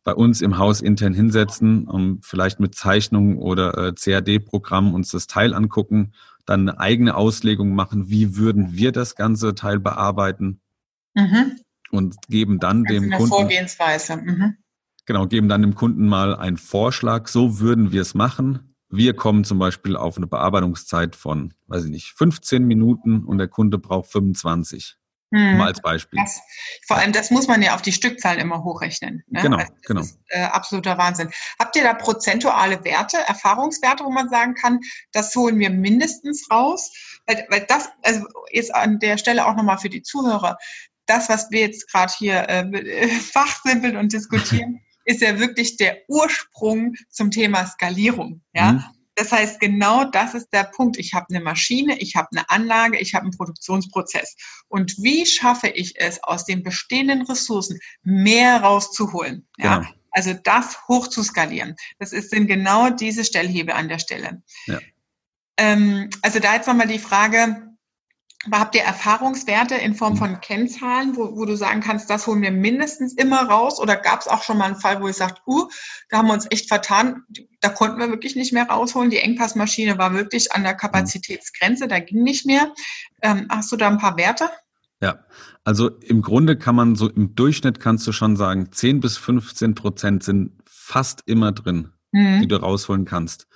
[0.05, 5.27] bei uns im Haus intern hinsetzen, um vielleicht mit Zeichnungen oder äh, CAD-Programm uns das
[5.27, 6.13] Teil angucken,
[6.45, 10.61] dann eine eigene Auslegung machen, wie würden wir das ganze Teil bearbeiten.
[11.13, 11.57] Mhm
[11.91, 14.17] und geben dann dem Kunden Vorgehensweise.
[14.17, 14.57] Mhm.
[15.05, 17.27] Genau, geben dann dem Kunden mal einen Vorschlag.
[17.27, 18.75] So würden wir es machen.
[18.89, 23.47] Wir kommen zum Beispiel auf eine Bearbeitungszeit von, weiß ich nicht, 15 Minuten und der
[23.47, 24.99] Kunde braucht 25.
[25.31, 25.57] Hm.
[25.57, 26.19] Mal als Beispiel.
[26.19, 26.41] Das,
[26.87, 29.23] vor allem, das muss man ja auf die Stückzahlen immer hochrechnen.
[29.27, 29.41] Ne?
[29.41, 30.01] Genau, also das genau.
[30.01, 31.29] ist äh, absoluter Wahnsinn.
[31.59, 34.79] Habt ihr da prozentuale Werte, Erfahrungswerte, wo man sagen kann,
[35.11, 36.91] das holen wir mindestens raus?
[37.27, 40.57] Weil, weil das, also jetzt an der Stelle auch nochmal für die Zuhörer,
[41.09, 46.93] das, was wir jetzt gerade hier äh, fachsimpeln und diskutieren, ist ja wirklich der Ursprung
[47.09, 48.41] zum Thema Skalierung.
[48.53, 48.73] Ja.
[48.73, 48.83] Mhm.
[49.15, 50.97] Das heißt, genau das ist der Punkt.
[50.97, 54.37] Ich habe eine Maschine, ich habe eine Anlage, ich habe einen Produktionsprozess.
[54.69, 59.45] Und wie schaffe ich es, aus den bestehenden Ressourcen mehr rauszuholen?
[59.57, 59.79] Ja?
[59.79, 59.89] Genau.
[60.11, 61.75] Also das hoch zu skalieren.
[61.99, 64.41] Das ist, sind genau diese Stellhebel an der Stelle.
[64.67, 64.79] Ja.
[65.57, 67.68] Ähm, also da jetzt nochmal die Frage,
[68.45, 72.41] aber habt ihr Erfahrungswerte in Form von Kennzahlen, wo, wo du sagen kannst, das holen
[72.41, 73.79] wir mindestens immer raus?
[73.79, 75.67] Oder gab es auch schon mal einen Fall, wo ihr sagt, uh,
[76.09, 77.23] da haben wir uns echt vertan,
[77.59, 79.09] da konnten wir wirklich nicht mehr rausholen.
[79.09, 82.73] Die Engpassmaschine war wirklich an der Kapazitätsgrenze, da ging nicht mehr.
[83.21, 84.49] Ähm, hast du da ein paar Werte?
[85.01, 85.25] Ja,
[85.65, 89.75] also im Grunde kann man so im Durchschnitt kannst du schon sagen, 10 bis 15
[89.75, 92.41] Prozent sind fast immer drin, mhm.
[92.41, 93.47] die du rausholen kannst.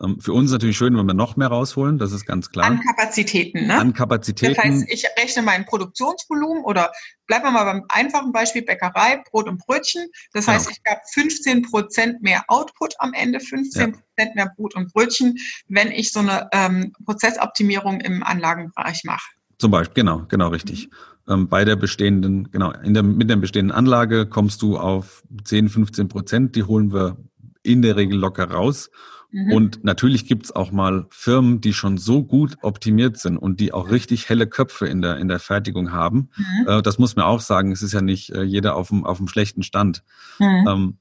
[0.00, 2.66] Ähm, für uns natürlich schön, wenn wir noch mehr rausholen, das ist ganz klar.
[2.66, 3.78] An Kapazitäten, ne?
[3.78, 4.54] An Kapazitäten.
[4.54, 6.92] Das heißt, ich rechne mein Produktionsvolumen oder
[7.26, 10.06] bleiben wir mal beim einfachen Beispiel Bäckerei, Brot und Brötchen.
[10.32, 10.78] Das heißt, genau.
[10.84, 14.30] ich habe 15 Prozent mehr Output am Ende, 15 Prozent ja.
[14.34, 15.36] mehr Brot und Brötchen,
[15.68, 19.26] wenn ich so eine ähm, Prozessoptimierung im Anlagenbereich mache.
[19.58, 20.88] Zum Beispiel, genau, genau richtig.
[21.28, 25.68] Ähm, bei der bestehenden, genau, in der, mit der bestehenden Anlage kommst du auf 10,
[25.68, 27.16] 15 Prozent, die holen wir
[27.62, 28.90] in der Regel locker raus.
[29.32, 29.52] Mhm.
[29.52, 33.90] Und natürlich gibt's auch mal Firmen, die schon so gut optimiert sind und die auch
[33.90, 36.28] richtig helle Köpfe in der, in der Fertigung haben.
[36.36, 36.68] Mhm.
[36.68, 39.16] Äh, das muss man auch sagen, es ist ja nicht äh, jeder auf dem, auf
[39.16, 40.04] dem schlechten Stand.
[40.38, 40.68] Mhm.
[40.68, 40.98] Ähm,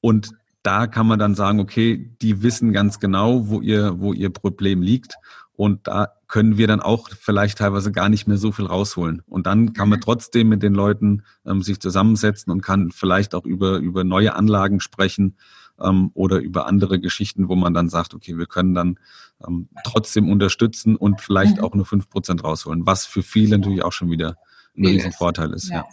[0.00, 0.30] und
[0.64, 4.82] da kann man dann sagen, okay, die wissen ganz genau, wo ihr, wo ihr Problem
[4.82, 5.14] liegt.
[5.52, 9.22] Und da können wir dann auch vielleicht teilweise gar nicht mehr so viel rausholen.
[9.26, 10.02] Und dann kann man mhm.
[10.02, 14.80] trotzdem mit den Leuten ähm, sich zusammensetzen und kann vielleicht auch über, über neue Anlagen
[14.80, 15.36] sprechen
[15.80, 18.98] ähm, oder über andere Geschichten, wo man dann sagt, okay, wir können dann
[19.46, 21.64] ähm, trotzdem unterstützen und vielleicht mhm.
[21.64, 24.36] auch nur fünf Prozent rausholen, was für viele natürlich auch schon wieder
[24.76, 25.68] ein Riesenvorteil ist.
[25.68, 25.76] Ja.
[25.76, 25.88] ja.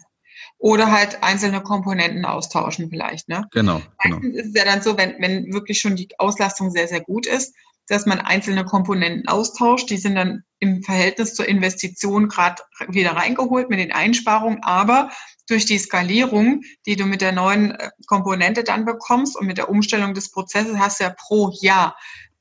[0.57, 3.29] Oder halt einzelne Komponenten austauschen vielleicht.
[3.29, 3.45] Ne?
[3.51, 3.81] Genau.
[4.01, 4.17] genau.
[4.17, 7.25] Meistens ist es ja dann so, wenn, wenn wirklich schon die Auslastung sehr, sehr gut
[7.25, 7.53] ist,
[7.87, 9.89] dass man einzelne Komponenten austauscht.
[9.89, 14.63] Die sind dann im Verhältnis zur Investition gerade wieder reingeholt mit den Einsparungen.
[14.63, 15.11] Aber
[15.47, 19.69] durch die Skalierung, die du mit der neuen äh, Komponente dann bekommst und mit der
[19.69, 21.95] Umstellung des Prozesses hast du ja pro Jahr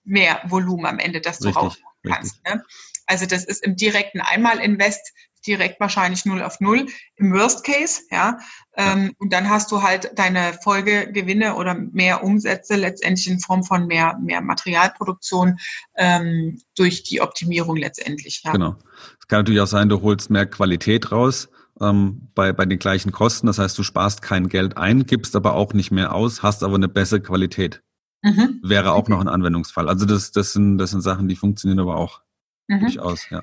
[0.04, 2.42] mehr Volumen am Ende, das du rausholen kannst.
[2.44, 2.62] Ne?
[3.06, 5.12] Also das ist im direkten Einmalinvest
[5.46, 8.38] direkt wahrscheinlich 0 auf 0 im Worst Case, ja.
[8.76, 13.86] Ähm, und dann hast du halt deine Folgegewinne oder mehr Umsätze letztendlich in Form von
[13.86, 15.58] mehr, mehr Materialproduktion
[15.96, 18.42] ähm, durch die Optimierung letztendlich.
[18.44, 18.52] Ja.
[18.52, 18.76] Genau.
[19.20, 21.48] Es kann natürlich auch sein, du holst mehr Qualität raus
[21.80, 23.46] ähm, bei, bei den gleichen Kosten.
[23.46, 26.74] Das heißt, du sparst kein Geld ein, gibst aber auch nicht mehr aus, hast aber
[26.74, 27.82] eine bessere Qualität.
[28.22, 28.60] Mhm.
[28.62, 29.88] Wäre auch noch ein Anwendungsfall.
[29.88, 32.22] Also das, das, sind, das sind Sachen, die funktionieren aber auch
[32.68, 32.80] mhm.
[32.80, 33.42] durchaus, ja.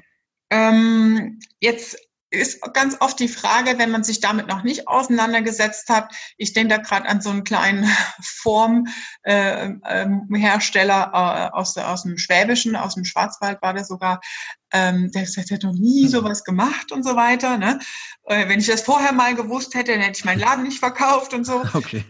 [0.49, 1.97] Ähm, jetzt
[2.31, 6.11] ist ganz oft die Frage, wenn man sich damit noch nicht auseinandergesetzt hat.
[6.37, 7.83] Ich denke da gerade an so einen kleinen
[8.23, 14.21] Formhersteller äh, äh, aus, aus dem Schwäbischen, aus dem Schwarzwald war der sogar.
[14.73, 17.57] Ähm, der sagt, der hat noch nie sowas gemacht und so weiter.
[17.57, 17.79] Ne?
[18.23, 21.33] Äh, wenn ich das vorher mal gewusst hätte, dann hätte ich meinen Laden nicht verkauft
[21.33, 21.61] und so.
[21.73, 22.05] Okay.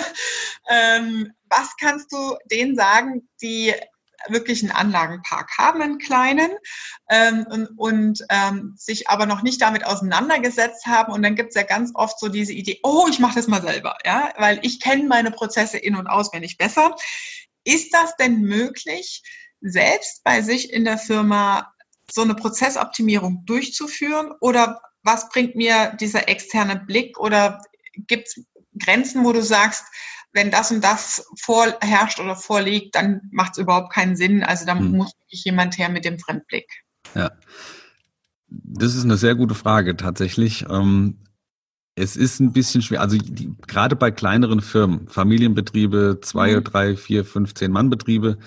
[0.70, 3.74] ähm, was kannst du denen sagen, die
[4.28, 6.50] wirklich einen Anlagenpark haben, einen kleinen,
[7.10, 11.12] ähm, und, ähm, sich aber noch nicht damit auseinandergesetzt haben.
[11.12, 13.62] Und dann gibt es ja ganz oft so diese Idee, oh, ich mache das mal
[13.62, 16.94] selber, ja, weil ich kenne meine Prozesse in- und auswendig besser.
[17.64, 19.22] Ist das denn möglich,
[19.60, 21.72] selbst bei sich in der Firma
[22.10, 24.32] so eine Prozessoptimierung durchzuführen?
[24.40, 27.18] Oder was bringt mir dieser externe Blick?
[27.18, 27.62] Oder
[27.94, 28.44] gibt es
[28.78, 29.84] Grenzen, wo du sagst,
[30.32, 34.42] wenn das und das vorherrscht oder vorliegt, dann macht es überhaupt keinen Sinn.
[34.42, 34.92] Also da hm.
[34.92, 36.66] muss wirklich jemand her mit dem Fremdblick.
[37.14, 37.30] Ja.
[38.48, 40.66] Das ist eine sehr gute Frage tatsächlich.
[40.68, 41.18] Ähm,
[41.94, 46.64] es ist ein bisschen schwer, also die, gerade bei kleineren Firmen, Familienbetriebe, zwei, mhm.
[46.64, 48.38] drei, vier, fünf, zehn Mann Betriebe,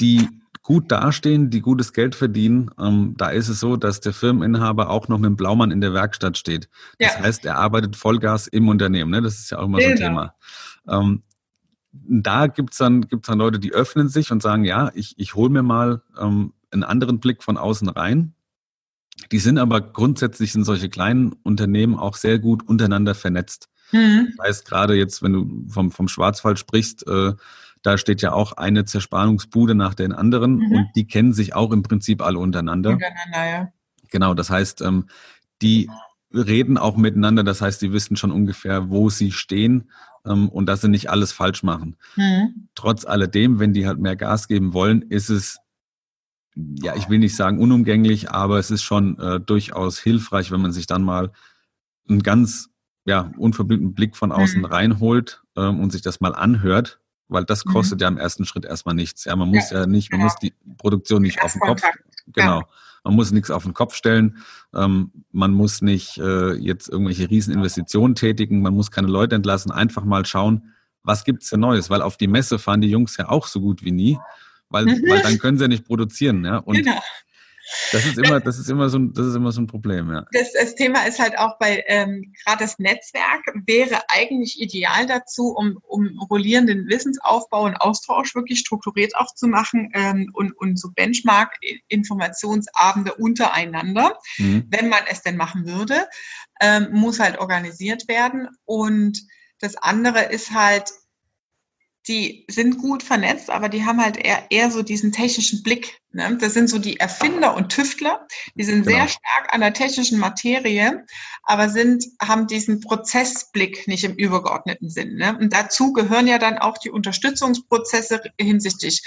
[0.00, 0.28] die
[0.62, 5.08] gut dastehen, die gutes Geld verdienen, ähm, da ist es so, dass der Firmeninhaber auch
[5.08, 6.68] noch mit dem Blaumann in der Werkstatt steht.
[6.98, 7.20] Das ja.
[7.20, 9.10] heißt, er arbeitet Vollgas im Unternehmen.
[9.10, 9.22] Ne?
[9.22, 9.88] Das ist ja auch immer genau.
[9.88, 10.08] so ein genau.
[10.08, 10.34] Thema.
[10.88, 11.22] Ähm,
[11.92, 15.50] da gibt's dann, gibt's dann Leute, die öffnen sich und sagen, ja, ich, ich hole
[15.50, 18.34] mir mal ähm, einen anderen Blick von außen rein.
[19.30, 23.68] Die sind aber grundsätzlich in solche kleinen Unternehmen auch sehr gut untereinander vernetzt.
[23.92, 24.32] Mhm.
[24.36, 27.34] Das heißt, gerade jetzt, wenn du vom, vom Schwarzwald sprichst, äh,
[27.82, 30.72] da steht ja auch eine Zersparungsbude nach den anderen mhm.
[30.72, 32.90] und die kennen sich auch im Prinzip alle untereinander.
[32.90, 33.72] Untereinander, ja.
[34.10, 35.06] Genau, das heißt, ähm,
[35.62, 35.90] die
[36.32, 39.90] reden auch miteinander, das heißt, die wissen schon ungefähr, wo sie stehen
[40.24, 41.96] ähm, und dass sie nicht alles falsch machen.
[42.16, 42.68] Mhm.
[42.74, 45.58] Trotz alledem, wenn die halt mehr Gas geben wollen, ist es,
[46.54, 50.72] ja, ich will nicht sagen unumgänglich, aber es ist schon äh, durchaus hilfreich, wenn man
[50.72, 51.32] sich dann mal
[52.08, 52.68] einen ganz
[53.04, 54.66] ja, unverblümten Blick von außen mhm.
[54.66, 57.00] reinholt ähm, und sich das mal anhört,
[57.32, 57.72] weil das mhm.
[57.72, 58.02] kostet mhm.
[58.02, 59.24] ja im ersten Schritt erstmal nichts.
[59.24, 60.30] Ja, man muss ja, ja nicht, man genau.
[60.30, 61.82] muss die Produktion nicht auf den Kopf,
[62.26, 62.60] genau.
[62.60, 62.68] Ja.
[63.04, 64.38] Man muss nichts auf den Kopf stellen.
[64.74, 68.62] Ähm, man muss nicht äh, jetzt irgendwelche Rieseninvestitionen tätigen.
[68.62, 69.72] Man muss keine Leute entlassen.
[69.72, 71.90] Einfach mal schauen, was gibt's denn Neues?
[71.90, 74.18] Weil auf die Messe fahren die Jungs ja auch so gut wie nie,
[74.68, 75.02] weil, mhm.
[75.08, 76.44] weil dann können sie ja nicht produzieren.
[76.44, 76.58] Ja?
[76.58, 77.00] Und genau.
[77.92, 80.24] Das ist immer, das ist immer so ein, das ist immer so ein Problem, ja.
[80.32, 85.54] Das, das Thema ist halt auch bei ähm, gerade das Netzwerk wäre eigentlich ideal dazu,
[85.56, 90.90] um, um rollierenden Wissensaufbau und Austausch wirklich strukturiert auch zu machen ähm, und, und so
[90.94, 94.66] Benchmark-Informationsabende untereinander, mhm.
[94.68, 96.08] wenn man es denn machen würde,
[96.60, 98.48] ähm, muss halt organisiert werden.
[98.64, 99.22] Und
[99.60, 100.90] das andere ist halt
[102.08, 105.98] die sind gut vernetzt, aber die haben halt eher, eher so diesen technischen Blick.
[106.14, 106.36] Ne?
[106.40, 108.96] Das sind so die Erfinder und Tüftler, die sind genau.
[108.96, 111.04] sehr stark an der technischen Materie,
[111.44, 115.16] aber sind, haben diesen Prozessblick nicht im übergeordneten Sinn.
[115.16, 115.36] Ne?
[115.38, 119.02] Und dazu gehören ja dann auch die Unterstützungsprozesse hinsichtlich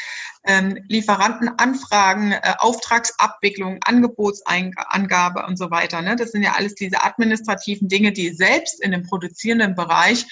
[0.46, 6.02] ähm, Lieferantenanfragen, äh, Auftragsabwicklung, Angebotsangabe und so weiter.
[6.02, 6.16] Ne?
[6.16, 10.26] Das sind ja alles diese administrativen Dinge, die selbst in dem produzierenden Bereich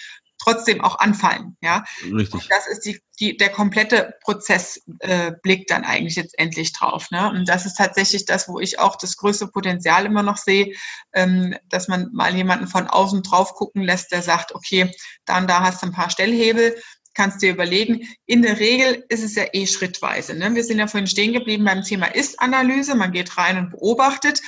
[0.44, 1.58] trotzdem auch anfallen.
[1.62, 2.34] Ja, richtig.
[2.34, 7.12] Und das ist die, die, der komplette Prozessblick äh, dann eigentlich jetzt endlich drauf.
[7.12, 7.30] Ne?
[7.30, 10.74] Und das ist tatsächlich das, wo ich auch das größte Potenzial immer noch sehe,
[11.14, 14.92] ähm, dass man mal jemanden von außen drauf gucken lässt, der sagt, okay,
[15.26, 16.76] dann da hast du ein paar Stellhebel,
[17.14, 18.08] kannst dir überlegen.
[18.26, 20.34] In der Regel ist es ja eh schrittweise.
[20.34, 20.56] Ne?
[20.56, 22.96] Wir sind ja vorhin stehen geblieben beim Thema Ist-Analyse.
[22.96, 24.42] Man geht rein und beobachtet.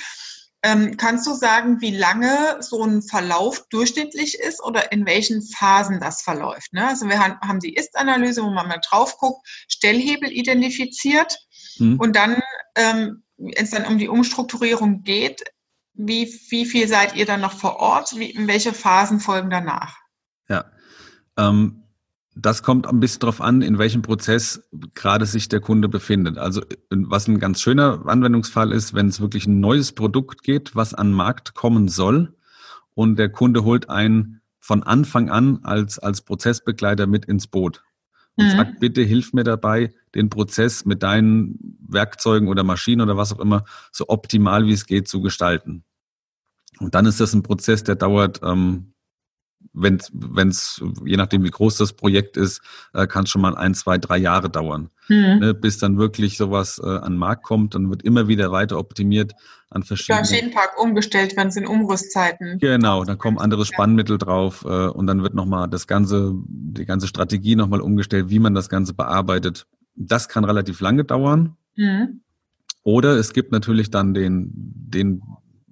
[0.62, 6.00] Ähm, kannst du sagen, wie lange so ein Verlauf durchschnittlich ist oder in welchen Phasen
[6.00, 6.72] das verläuft?
[6.72, 6.88] Ne?
[6.88, 11.38] Also wir haben die Ist-Analyse, wo man mal drauf guckt, Stellhebel identifiziert
[11.78, 11.98] mhm.
[11.98, 12.36] und dann,
[12.76, 15.44] ähm, wenn es dann um die Umstrukturierung geht,
[15.94, 18.18] wie, wie viel seid ihr dann noch vor Ort?
[18.18, 19.96] Wie, welche Phasen folgen danach?
[20.48, 20.66] Ja,
[21.36, 21.82] ähm,
[22.34, 26.36] das kommt ein bisschen darauf an, in welchem Prozess gerade sich der Kunde befindet.
[26.36, 26.60] Also
[26.90, 31.08] was ein ganz schöner Anwendungsfall ist, wenn es wirklich ein neues Produkt geht, was an
[31.08, 32.36] den Markt kommen soll
[32.94, 37.82] und der Kunde holt einen von Anfang an als, als Prozessbegleiter mit ins Boot
[38.36, 38.50] und mhm.
[38.50, 43.38] sagt, bitte hilf mir dabei, den Prozess mit deinen Werkzeugen oder Maschinen oder was auch
[43.38, 45.84] immer so optimal wie es geht zu gestalten.
[46.78, 48.92] Und dann ist das ein Prozess, der dauert ähm,
[49.76, 52.62] wenn es, je nachdem wie groß das Projekt ist,
[52.94, 55.38] äh, kann es schon mal ein, zwei, drei Jahre dauern, mhm.
[55.38, 57.74] ne, bis dann wirklich sowas äh, an den Markt kommt.
[57.74, 59.34] Dann wird immer wieder weiter optimiert
[59.70, 60.22] an verschiedenen.
[60.22, 62.58] Maschinenpark umgestellt, wenn es in Umrüstzeiten.
[62.58, 67.06] Genau, dann kommen andere Spannmittel drauf äh, und dann wird nochmal das ganze, die ganze
[67.06, 69.66] Strategie nochmal umgestellt, wie man das Ganze bearbeitet.
[69.96, 71.56] Das kann relativ lange dauern.
[71.74, 72.20] Mhm.
[72.82, 75.22] Oder es gibt natürlich dann den, den,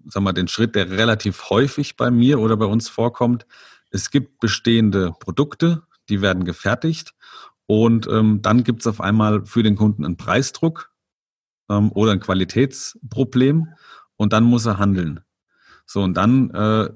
[0.07, 3.47] sag mal, den Schritt, der relativ häufig bei mir oder bei uns vorkommt,
[3.91, 7.15] es gibt bestehende Produkte, die werden gefertigt
[7.67, 10.91] und ähm, dann gibt es auf einmal für den Kunden einen Preisdruck
[11.71, 13.69] ähm, oder ein Qualitätsproblem
[14.17, 15.21] und dann muss er handeln.
[15.87, 16.91] So, und dann äh,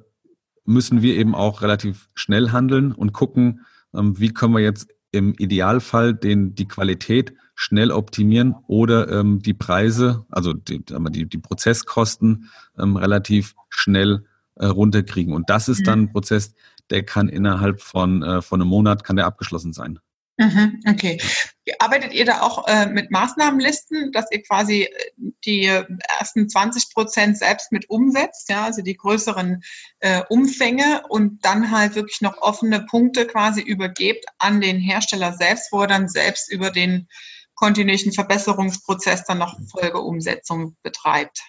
[0.65, 3.65] müssen wir eben auch relativ schnell handeln und gucken,
[3.95, 9.55] ähm, wie können wir jetzt im Idealfall den, die Qualität schnell optimieren oder ähm, die
[9.55, 15.35] Preise, also die, die, die Prozesskosten ähm, relativ schnell äh, runterkriegen.
[15.35, 16.55] Und das ist dann ein Prozess,
[16.91, 19.99] der kann innerhalb von, äh, von einem Monat kann der abgeschlossen sein.
[20.39, 21.21] Mhm, okay.
[21.81, 24.91] Arbeitet ihr da auch äh, mit Maßnahmenlisten, dass ihr quasi äh,
[25.45, 29.63] die ersten 20 Prozent selbst mit umsetzt, ja, also die größeren
[29.99, 35.73] äh, Umfänge und dann halt wirklich noch offene Punkte quasi übergebt an den Hersteller selbst,
[35.73, 37.09] wo er dann selbst über den
[37.57, 41.41] kontinuierlichen Verbesserungsprozess dann noch Folgeumsetzung betreibt?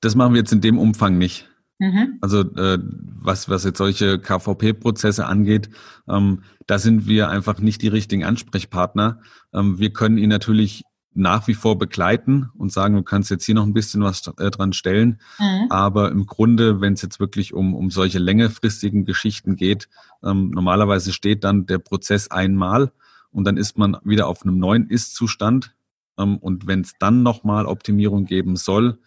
[0.00, 1.46] Das machen wir jetzt in dem Umfang nicht.
[1.84, 2.18] Mhm.
[2.20, 2.78] Also äh,
[3.20, 5.68] was, was jetzt solche KVP-Prozesse angeht,
[6.08, 9.20] ähm, da sind wir einfach nicht die richtigen Ansprechpartner.
[9.52, 13.54] Ähm, wir können ihn natürlich nach wie vor begleiten und sagen, du kannst jetzt hier
[13.54, 15.20] noch ein bisschen was äh, dran stellen.
[15.38, 15.66] Mhm.
[15.70, 19.88] Aber im Grunde, wenn es jetzt wirklich um, um solche längerfristigen Geschichten geht,
[20.24, 22.92] ähm, normalerweise steht dann der Prozess einmal
[23.30, 25.74] und dann ist man wieder auf einem neuen Ist-Zustand.
[26.18, 28.98] Ähm, und wenn es dann nochmal Optimierung geben soll,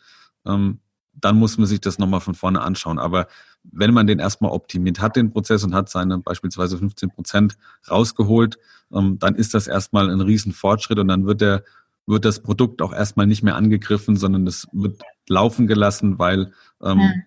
[0.46, 0.80] ähm,
[1.20, 3.00] dann muss man sich das nochmal von vorne anschauen.
[3.00, 3.28] Aber
[3.64, 7.58] wenn man den erstmal optimiert hat, den Prozess und hat seine beispielsweise 15 Prozent
[7.90, 8.58] rausgeholt,
[8.94, 11.64] ähm, dann ist das erstmal ein Riesenfortschritt und dann wird der,
[12.06, 17.24] wird das Produkt auch erstmal nicht mehr angegriffen, sondern es wird laufen gelassen, weil ähm,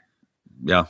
[0.65, 0.89] ja,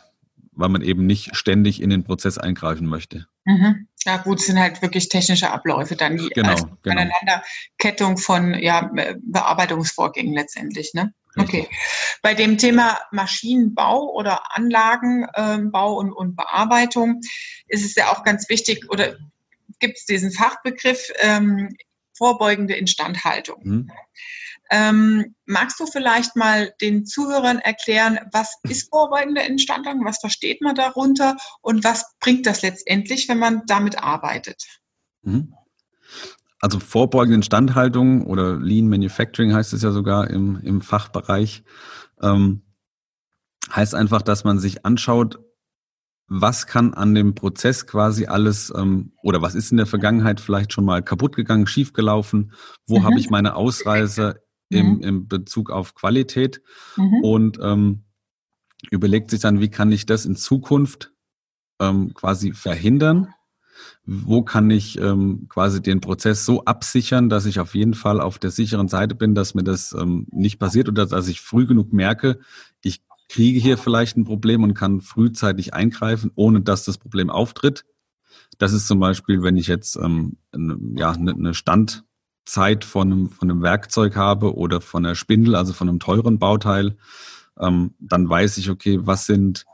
[0.53, 3.27] weil man eben nicht ständig in den Prozess eingreifen möchte.
[3.45, 3.89] Mhm.
[4.05, 7.01] Ja, gut, sind halt wirklich technische Abläufe dann die genau, also genau.
[7.01, 8.91] Aneinanderkettung von ja,
[9.23, 10.93] Bearbeitungsvorgängen letztendlich.
[10.95, 11.13] Ne?
[11.41, 11.69] Okay.
[12.23, 17.21] Bei dem Thema Maschinenbau oder Anlagenbau und, und Bearbeitung
[17.69, 19.17] ist es ja auch ganz wichtig, oder
[19.79, 21.77] gibt es diesen Fachbegriff ähm,
[22.17, 23.61] vorbeugende Instandhaltung.
[23.63, 23.91] Mhm.
[24.73, 30.77] Ähm, magst du vielleicht mal den Zuhörern erklären, was ist vorbeugende Instandhaltung, was versteht man
[30.77, 34.65] darunter und was bringt das letztendlich, wenn man damit arbeitet?
[35.23, 35.55] Mhm.
[36.61, 41.65] Also vorbeugende Instandhaltung oder Lean Manufacturing heißt es ja sogar im, im Fachbereich,
[42.21, 42.63] ähm,
[43.75, 45.39] heißt einfach, dass man sich anschaut,
[46.29, 50.73] was kann an dem Prozess quasi alles ähm, oder was ist in der Vergangenheit vielleicht
[50.73, 52.53] schon mal kaputt gegangen, schiefgelaufen,
[52.87, 53.05] wo mhm.
[53.05, 55.01] habe ich meine Ausreise im, mhm.
[55.01, 56.63] im Bezug auf Qualität
[56.97, 57.25] mhm.
[57.25, 58.05] und ähm,
[58.91, 61.13] überlegt sich dann, wie kann ich das in Zukunft
[61.81, 63.35] ähm, quasi verhindern?
[64.05, 68.39] Wo kann ich ähm, quasi den Prozess so absichern, dass ich auf jeden Fall auf
[68.39, 71.93] der sicheren Seite bin, dass mir das ähm, nicht passiert oder dass ich früh genug
[71.93, 72.41] merke,
[72.83, 77.85] ich kriege hier vielleicht ein Problem und kann frühzeitig eingreifen, ohne dass das Problem auftritt.
[78.59, 80.37] Das ist zum Beispiel, wenn ich jetzt ähm,
[80.97, 82.05] ja, eine ne Stand,
[82.51, 86.39] Zeit von einem, von einem Werkzeug habe oder von einer Spindel, also von einem teuren
[86.39, 86.97] Bauteil,
[87.59, 89.67] ähm, dann weiß ich, okay, was sind,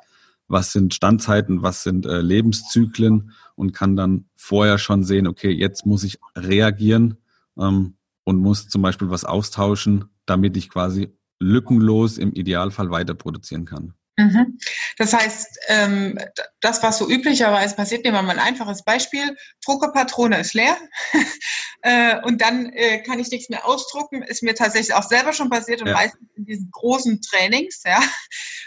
[0.48, 5.86] was sind Standzeiten, was sind äh, Lebenszyklen und kann dann vorher schon sehen, okay, jetzt
[5.86, 7.16] muss ich reagieren
[7.58, 11.08] ähm, und muss zum Beispiel was austauschen, damit ich quasi
[11.40, 13.94] lückenlos im Idealfall weiter produzieren kann.
[14.18, 14.58] Mhm.
[14.96, 16.18] Das heißt, ähm,
[16.60, 19.36] das, was so üblicherweise passiert, nehmen wir mal ein einfaches Beispiel.
[19.64, 20.74] Druckerpatrone ist leer
[21.82, 24.22] äh, und dann äh, kann ich nichts mehr ausdrucken.
[24.22, 25.94] Ist mir tatsächlich auch selber schon passiert und ja.
[25.94, 28.00] meistens in diesen großen Trainings, ja,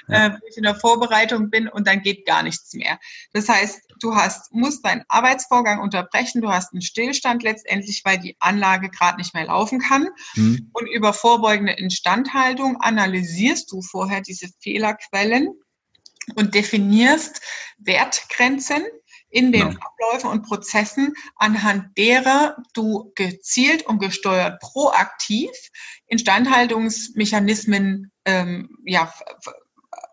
[0.07, 0.27] ja.
[0.27, 2.99] Äh, wo ich in der Vorbereitung bin und dann geht gar nichts mehr.
[3.33, 8.35] Das heißt, du hast, musst deinen Arbeitsvorgang unterbrechen, du hast einen Stillstand letztendlich, weil die
[8.39, 10.07] Anlage gerade nicht mehr laufen kann.
[10.35, 10.69] Mhm.
[10.73, 15.49] Und über vorbeugende Instandhaltung analysierst du vorher diese Fehlerquellen
[16.35, 17.41] und definierst
[17.77, 18.83] Wertgrenzen
[19.29, 19.85] in den genau.
[19.85, 25.51] Abläufen und Prozessen, anhand derer du gezielt und gesteuert proaktiv
[26.07, 29.13] Instandhaltungsmechanismen ähm, ja,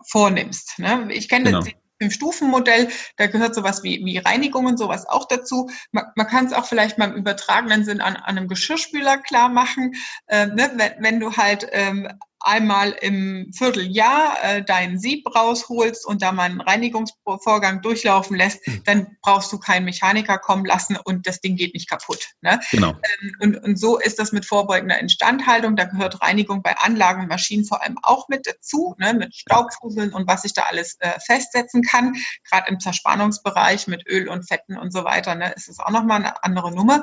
[0.08, 0.78] vornimmst.
[0.78, 1.08] Ne?
[1.12, 1.64] Ich kenne genau.
[2.00, 5.70] Fünf-Stufen-Modell, da gehört sowas wie, wie Reinigung und sowas auch dazu.
[5.92, 9.48] Man, man kann es auch vielleicht mal im übertragenen Sinn an, an einem Geschirrspüler klar
[9.48, 9.94] machen.
[10.26, 10.72] Äh, ne?
[10.76, 12.08] wenn, wenn du halt ähm,
[12.40, 18.82] einmal im Vierteljahr äh, deinen Sieb rausholst und da mal einen Reinigungsvorgang durchlaufen lässt, mhm.
[18.84, 22.28] dann brauchst du keinen Mechaniker kommen lassen und das Ding geht nicht kaputt.
[22.42, 22.60] Ne?
[22.70, 22.90] Genau.
[22.90, 25.76] Ähm, und, und so ist das mit vorbeugender Instandhaltung.
[25.76, 29.14] Da gehört Reinigung bei Anlagen und Maschinen vor allem auch mit dazu, ne?
[29.14, 32.14] mit Staubfuseln und was ich da alles äh, festsetzen kann.
[32.50, 35.52] Gerade im Zerspannungsbereich mit Öl und Fetten und so weiter ne?
[35.56, 37.02] ist es auch nochmal eine andere Nummer.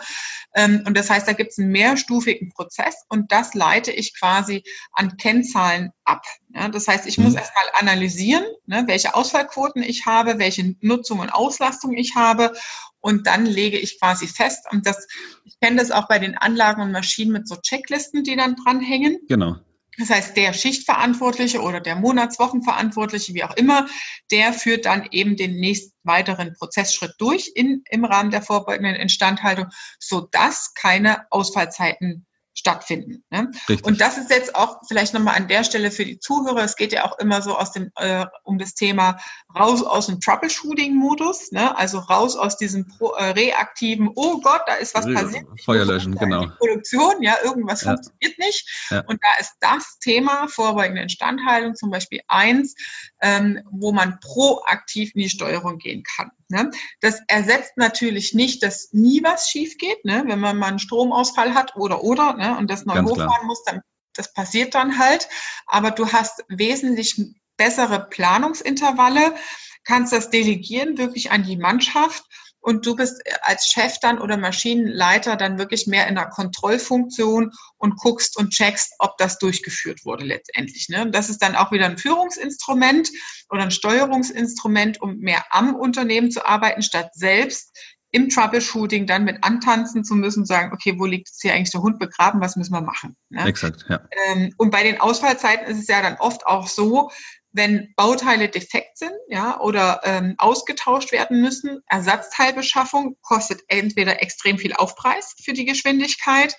[0.55, 4.63] Ähm, und das heißt, da gibt es einen mehrstufigen Prozess und das leite ich quasi
[4.93, 6.25] an Kennzahlen ab.
[6.53, 7.25] Ja, das heißt, ich mhm.
[7.25, 12.53] muss erstmal analysieren, ne, welche Ausfallquoten ich habe, welche Nutzung und Auslastung ich habe.
[12.99, 15.07] Und dann lege ich quasi fest, und das,
[15.43, 19.19] ich kenne das auch bei den Anlagen und Maschinen mit so Checklisten, die dann dranhängen.
[19.27, 19.55] Genau.
[19.97, 23.87] Das heißt, der Schichtverantwortliche oder der Monatswochenverantwortliche, wie auch immer,
[24.31, 29.67] der führt dann eben den nächsten weiteren Prozessschritt durch in, im Rahmen der vorbeugenden Instandhaltung,
[29.99, 33.23] sodass keine Ausfallzeiten stattfinden.
[33.29, 33.51] Ne?
[33.83, 36.63] Und das ist jetzt auch vielleicht nochmal an der Stelle für die Zuhörer.
[36.63, 39.19] Es geht ja auch immer so aus dem äh, um das Thema
[39.57, 41.75] raus aus dem Troubleshooting-Modus, ne?
[41.77, 45.45] also raus aus diesem pro, äh, reaktiven, oh Gott, da ist was passiert.
[45.65, 46.47] Feuerlöschen, genau.
[46.57, 47.93] Produktion, ja, irgendwas ja.
[47.93, 48.87] funktioniert nicht.
[48.89, 49.03] Ja.
[49.07, 52.75] Und da ist das Thema vorbeugende Instandhaltung zum Beispiel eins,
[53.21, 56.31] ähm, wo man proaktiv in die Steuerung gehen kann.
[56.53, 56.71] Ne?
[57.01, 60.23] Das ersetzt natürlich nicht, dass nie was schief geht, ne?
[60.27, 62.57] wenn man mal einen Stromausfall hat oder oder ne?
[62.57, 63.45] und das neu Ganz hochfahren klar.
[63.45, 63.81] muss, dann
[64.15, 65.27] das passiert dann halt.
[65.65, 67.19] Aber du hast wesentlich
[67.57, 69.35] bessere Planungsintervalle,
[69.83, 72.23] kannst das delegieren wirklich an die Mannschaft
[72.63, 77.97] und du bist als Chef dann oder Maschinenleiter dann wirklich mehr in der Kontrollfunktion und
[77.97, 80.87] guckst und checkst, ob das durchgeführt wurde letztendlich.
[80.87, 81.11] Ne?
[81.11, 83.09] Das ist dann auch wieder ein Führungsinstrument
[83.49, 87.77] oder ein Steuerungsinstrument, um mehr am Unternehmen zu arbeiten, statt selbst
[88.11, 91.81] im Troubleshooting dann mit antanzen zu müssen, sagen, okay, wo liegt jetzt hier eigentlich der
[91.81, 93.17] Hund begraben, was müssen wir machen?
[93.29, 93.45] Ne?
[93.45, 94.07] Exakt, ja.
[94.27, 97.09] Ähm, und bei den Ausfallzeiten ist es ja dann oft auch so,
[97.53, 104.73] wenn Bauteile defekt sind, ja, oder ähm, ausgetauscht werden müssen, Ersatzteilbeschaffung kostet entweder extrem viel
[104.73, 106.55] Aufpreis für die Geschwindigkeit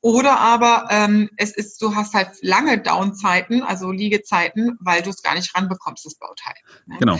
[0.00, 5.22] oder aber ähm, es ist, du hast halt lange Downzeiten, also Liegezeiten, weil du es
[5.22, 6.54] gar nicht ranbekommst, das Bauteil.
[6.86, 6.98] Ne?
[6.98, 7.18] Genau.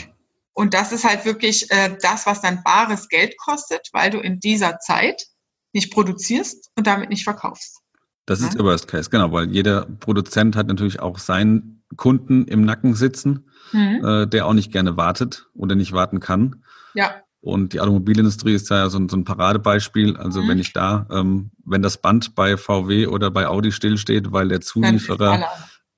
[0.53, 4.39] Und das ist halt wirklich äh, das, was dann bares Geld kostet, weil du in
[4.39, 5.27] dieser Zeit
[5.73, 7.81] nicht produzierst und damit nicht verkaufst.
[8.27, 12.65] Das ist der Worst Case, genau, weil jeder Produzent hat natürlich auch seinen Kunden im
[12.65, 14.05] Nacken sitzen, mhm.
[14.05, 16.65] äh, der auch nicht gerne wartet oder nicht warten kann.
[16.95, 17.17] Ja.
[17.41, 20.17] Und die Automobilindustrie ist ja so ein, so ein Paradebeispiel.
[20.17, 20.49] Also mhm.
[20.49, 24.63] wenn ich da, ähm, wenn das Band bei VW oder bei Audi stillsteht, weil der
[24.63, 25.45] Zulieferer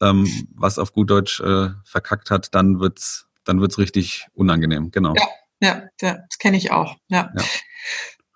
[0.03, 4.91] ähm, was auf gut Deutsch äh, verkackt hat, dann wird's, dann wird's richtig unangenehm.
[4.91, 5.15] Genau.
[5.61, 6.97] Ja, ja, das kenne ich auch.
[7.09, 7.31] Ja.
[7.37, 7.45] ja.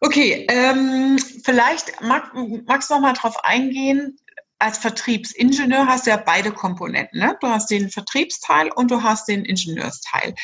[0.00, 2.32] Okay, ähm, vielleicht mag,
[2.66, 4.16] magst du noch mal drauf eingehen.
[4.60, 7.18] Als Vertriebsingenieur hast du ja beide Komponenten.
[7.18, 7.36] Ne?
[7.40, 10.34] Du hast den Vertriebsteil und du hast den Ingenieursteil.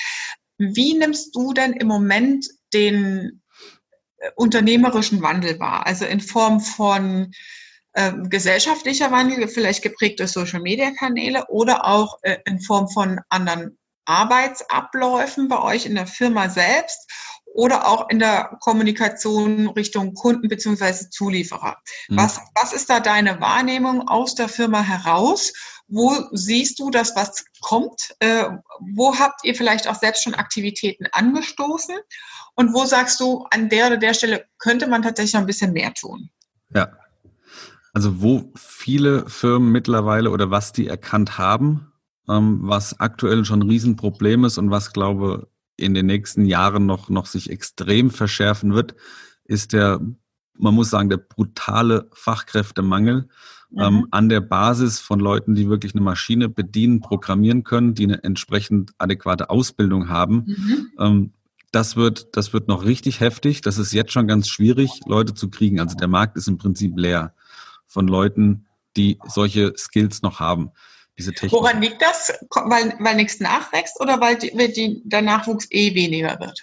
[0.58, 3.42] Wie nimmst du denn im Moment den
[4.18, 5.86] äh, unternehmerischen Wandel wahr?
[5.86, 7.30] Also in Form von
[7.92, 15.48] äh, gesellschaftlicher Wandel, vielleicht geprägt durch Social-Media-Kanäle oder auch äh, in Form von anderen Arbeitsabläufen
[15.48, 17.10] bei euch in der Firma selbst
[17.56, 21.78] oder auch in der Kommunikation Richtung Kunden beziehungsweise Zulieferer.
[22.08, 22.18] Mhm.
[22.18, 25.52] Was, was ist da deine Wahrnehmung aus der Firma heraus?
[25.88, 28.14] Wo siehst du das, was kommt?
[28.18, 28.44] Äh,
[28.94, 31.94] wo habt ihr vielleicht auch selbst schon Aktivitäten angestoßen?
[32.56, 35.72] Und wo sagst du, an der oder der Stelle könnte man tatsächlich noch ein bisschen
[35.72, 36.28] mehr tun?
[36.74, 36.88] Ja.
[37.94, 41.92] Also wo viele Firmen mittlerweile oder was die erkannt haben,
[42.28, 47.08] ähm, was aktuell schon ein Riesenproblem ist und was, glaube in den nächsten Jahren noch,
[47.08, 48.94] noch sich extrem verschärfen wird,
[49.44, 50.00] ist der,
[50.58, 53.28] man muss sagen, der brutale Fachkräftemangel
[53.70, 53.80] mhm.
[53.80, 58.24] ähm, an der Basis von Leuten, die wirklich eine Maschine bedienen, programmieren können, die eine
[58.24, 60.44] entsprechend adäquate Ausbildung haben.
[60.46, 60.88] Mhm.
[60.98, 61.32] Ähm,
[61.72, 63.60] das wird, das wird noch richtig heftig.
[63.60, 65.78] Das ist jetzt schon ganz schwierig, Leute zu kriegen.
[65.80, 67.34] Also der Markt ist im Prinzip leer
[67.86, 68.66] von Leuten,
[68.96, 70.70] die solche Skills noch haben
[71.18, 71.52] diese Technik.
[71.52, 72.32] Woran liegt das?
[72.50, 76.62] Weil, weil nichts nachwächst oder weil die, die, der Nachwuchs eh weniger wird?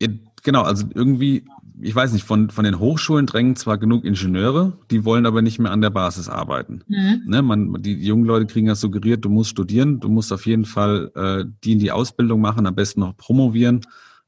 [0.00, 0.08] Ja,
[0.42, 1.44] genau, also irgendwie,
[1.80, 5.58] ich weiß nicht, von, von den Hochschulen drängen zwar genug Ingenieure, die wollen aber nicht
[5.58, 6.82] mehr an der Basis arbeiten.
[6.88, 7.22] Mhm.
[7.26, 10.64] Ne, man, die jungen Leute kriegen ja suggeriert, du musst studieren, du musst auf jeden
[10.64, 13.82] Fall äh, die in die Ausbildung machen, am besten noch promovieren.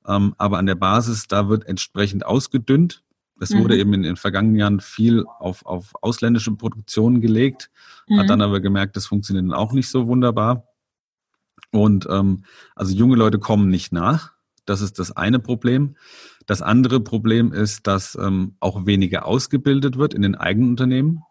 [0.07, 3.04] Ähm, aber an der Basis, da wird entsprechend ausgedünnt.
[3.41, 3.61] Es mhm.
[3.61, 7.71] wurde eben in den vergangenen Jahren viel auf, auf ausländische Produktionen gelegt,
[8.09, 8.21] mhm.
[8.21, 10.69] hat dann aber gemerkt, das funktioniert dann auch nicht so wunderbar.
[11.71, 12.45] Und ähm,
[12.77, 14.33] also junge Leute kommen nicht nach.
[14.65, 15.97] Das ist das eine Problem.
[16.47, 21.23] Das andere Problem ist, dass ähm, auch weniger ausgebildet wird in den eigenen Unternehmen.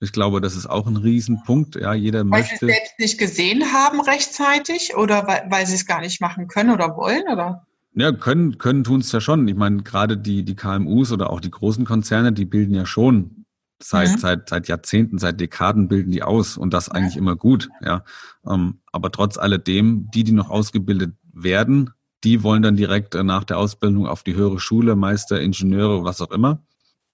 [0.00, 1.76] Ich glaube, das ist auch ein Riesenpunkt.
[1.76, 2.52] Ja, jeder weil möchte.
[2.52, 6.20] Weil sie es selbst nicht gesehen haben rechtzeitig oder weil, weil sie es gar nicht
[6.20, 7.66] machen können oder wollen, oder?
[7.94, 9.46] Ja, können, können tun es ja schon.
[9.48, 13.44] Ich meine, gerade die, die KMUs oder auch die großen Konzerne, die bilden ja schon
[13.82, 14.18] seit, mhm.
[14.18, 18.04] seit, seit Jahrzehnten, seit Dekaden bilden die aus und das eigentlich immer gut, ja.
[18.46, 21.90] Ähm, aber trotz alledem, die, die noch ausgebildet werden,
[22.22, 26.20] die wollen dann direkt äh, nach der Ausbildung auf die höhere Schule, Meister, Ingenieure, was
[26.20, 26.62] auch immer.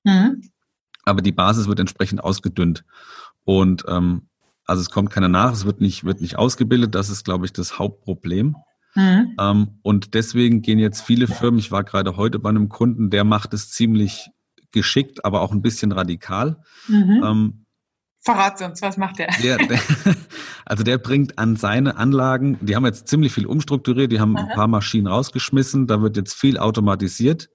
[0.04, 0.42] Mhm.
[1.04, 2.84] Aber die Basis wird entsprechend ausgedünnt.
[3.44, 4.28] Und ähm,
[4.64, 6.96] also es kommt keiner nach, es wird nicht, wird nicht ausgebildet.
[6.96, 8.56] Das ist, glaube ich, das Hauptproblem.
[8.96, 9.36] Mhm.
[9.38, 13.24] Ähm, und deswegen gehen jetzt viele Firmen, ich war gerade heute bei einem Kunden, der
[13.24, 14.30] macht es ziemlich
[14.72, 16.62] geschickt, aber auch ein bisschen radikal.
[16.88, 17.22] Mhm.
[17.24, 17.66] Ähm,
[18.20, 19.28] Verrat uns, was macht der?
[19.40, 19.78] der, der
[20.64, 24.46] also der bringt an seine Anlagen, die haben jetzt ziemlich viel umstrukturiert, die haben Aha.
[24.46, 27.50] ein paar Maschinen rausgeschmissen, da wird jetzt viel automatisiert,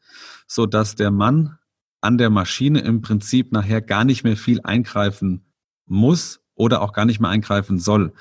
[0.47, 1.57] so dass der Mann
[1.99, 5.51] an der Maschine im Prinzip nachher gar nicht mehr viel eingreifen
[5.85, 8.13] muss oder auch gar nicht mehr eingreifen soll.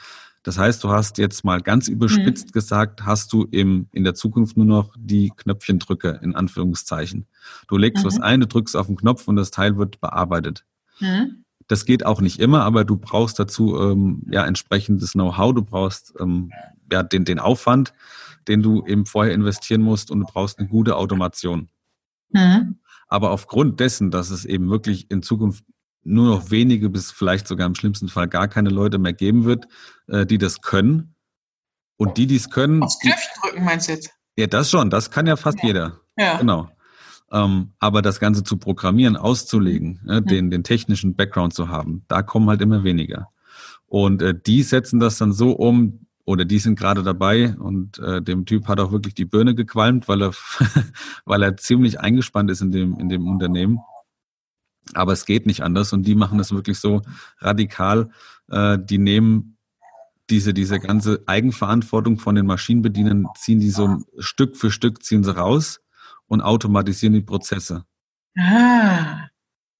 [0.42, 2.52] Das heißt, du hast jetzt mal ganz überspitzt mhm.
[2.52, 7.26] gesagt, hast du im, in der Zukunft nur noch die Knöpfchendrücke in Anführungszeichen.
[7.68, 8.08] Du legst mhm.
[8.08, 10.64] was ein, du drückst auf den Knopf und das Teil wird bearbeitet.
[10.98, 11.44] Mhm.
[11.68, 16.14] Das geht auch nicht immer, aber du brauchst dazu ähm, ja entsprechendes Know-how, du brauchst
[16.18, 16.50] ähm,
[16.90, 17.92] ja den, den Aufwand,
[18.48, 21.68] den du eben vorher investieren musst und du brauchst eine gute Automation.
[22.30, 22.78] Mhm.
[23.08, 25.64] Aber aufgrund dessen, dass es eben wirklich in Zukunft
[26.02, 29.66] nur noch wenige bis vielleicht sogar im schlimmsten Fall gar keine Leute mehr geben wird,
[30.08, 31.14] äh, die das können.
[31.96, 32.82] Und die, die es können.
[32.82, 34.10] Aufs Knöpfchen drücken, meinst du jetzt?
[34.36, 34.88] Ja, das schon.
[34.88, 35.66] Das kann ja fast ja.
[35.66, 36.00] jeder.
[36.16, 36.38] Ja.
[36.38, 36.70] Genau.
[37.32, 42.22] Ähm, aber das Ganze zu programmieren, auszulegen, äh, den, den technischen Background zu haben, da
[42.22, 43.28] kommen halt immer weniger.
[43.86, 48.22] Und äh, die setzen das dann so um, oder die sind gerade dabei und äh,
[48.22, 50.32] dem Typ hat auch wirklich die Birne gequalmt, weil er,
[51.24, 53.78] weil er ziemlich eingespannt ist in dem, in dem Unternehmen.
[54.94, 57.02] Aber es geht nicht anders und die machen das wirklich so
[57.38, 58.10] radikal.
[58.48, 59.56] Äh, die nehmen
[60.30, 65.36] diese, diese ganze Eigenverantwortung von den Maschinenbedienern ziehen die so Stück für Stück ziehen sie
[65.36, 65.80] raus
[66.26, 67.84] und automatisieren die Prozesse.
[68.38, 69.28] Ah.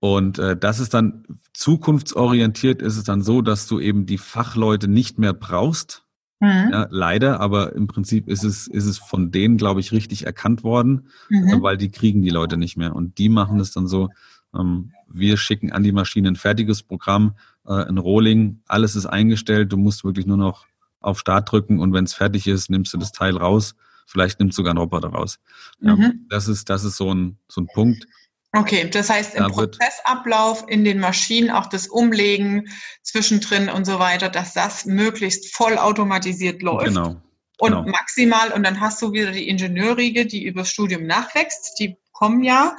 [0.00, 4.88] Und äh, das ist dann zukunftsorientiert, ist es dann so, dass du eben die Fachleute
[4.88, 6.04] nicht mehr brauchst.
[6.40, 6.70] Mhm.
[6.72, 10.64] Ja, leider, aber im Prinzip ist es, ist es von denen, glaube ich, richtig erkannt
[10.64, 11.60] worden, mhm.
[11.60, 12.96] weil die kriegen die Leute nicht mehr.
[12.96, 14.08] Und die machen es dann so,
[14.52, 17.36] wir schicken an die Maschine ein fertiges Programm,
[17.66, 20.66] äh, ein Rolling, alles ist eingestellt, du musst wirklich nur noch
[21.00, 23.74] auf Start drücken und wenn es fertig ist, nimmst du das Teil raus.
[24.06, 25.38] Vielleicht nimmst du sogar einen Roboter raus.
[25.78, 26.26] Mhm.
[26.28, 28.06] Das ist, das ist so ein, so ein Punkt.
[28.52, 32.68] Okay, das heißt im da Prozessablauf in den Maschinen auch das Umlegen
[33.02, 36.86] zwischendrin und so weiter, dass das möglichst vollautomatisiert läuft.
[36.86, 37.22] Genau.
[37.58, 37.82] Und genau.
[37.84, 42.76] maximal, und dann hast du wieder die Ingenieurriege, die übers Studium nachwächst, die kommen ja,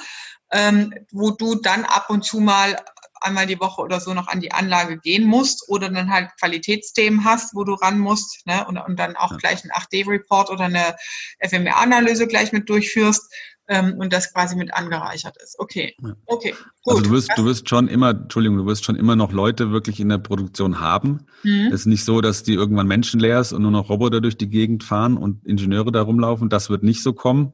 [0.51, 2.77] ähm, wo du dann ab und zu mal
[3.21, 7.23] einmal die Woche oder so noch an die Anlage gehen musst oder dann halt Qualitätsthemen
[7.23, 8.65] hast, wo du ran musst ne?
[8.67, 9.37] und, und dann auch ja.
[9.37, 10.95] gleich einen 8D-Report oder eine
[11.39, 13.31] FMR-Analyse gleich mit durchführst
[13.67, 15.57] ähm, und das quasi mit angereichert ist.
[15.59, 15.95] Okay,
[16.25, 16.55] okay.
[16.83, 16.95] Gut.
[16.95, 19.99] Also du wirst, du wirst schon immer, Entschuldigung, du wirst schon immer noch Leute wirklich
[19.99, 21.27] in der Produktion haben.
[21.43, 21.67] Mhm.
[21.67, 24.49] Es ist nicht so, dass die irgendwann menschenleer ist und nur noch Roboter durch die
[24.49, 26.49] Gegend fahren und Ingenieure da rumlaufen.
[26.49, 27.53] Das wird nicht so kommen.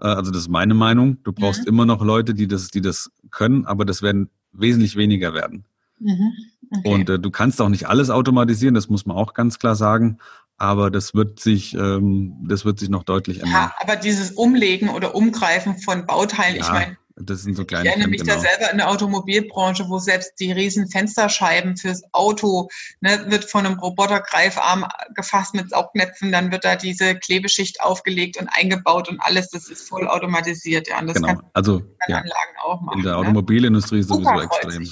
[0.00, 1.22] Äh, also das ist meine Meinung.
[1.24, 1.68] Du brauchst mhm.
[1.68, 5.64] immer noch Leute, die das, die das können, aber das werden wesentlich weniger werden.
[5.98, 6.32] Mhm.
[6.70, 6.94] Okay.
[6.94, 10.18] Und äh, du kannst auch nicht alles automatisieren, das muss man auch ganz klar sagen.
[10.60, 13.52] Aber das wird sich, ähm, das wird sich noch deutlich ändern.
[13.52, 16.96] Ja, aber dieses Umlegen oder Umgreifen von Bauteilen, ja, ich meine,
[17.28, 17.84] das sind so kleine.
[17.84, 18.34] Ich erinnere mich genau.
[18.34, 22.68] da selber in der Automobilbranche, wo selbst die riesen Fensterscheiben fürs Auto
[23.00, 28.48] ne, wird von einem Robotergreifarm gefasst mit Saugnäpfen, dann wird da diese Klebeschicht aufgelegt und
[28.48, 30.88] eingebaut und alles, das ist voll automatisiert.
[30.88, 31.40] Ja, und das genau.
[31.52, 32.18] also ja.
[32.18, 32.98] Anlagen auch machen.
[32.98, 33.18] In der ne?
[33.18, 34.88] Automobilindustrie sowieso Super extrem.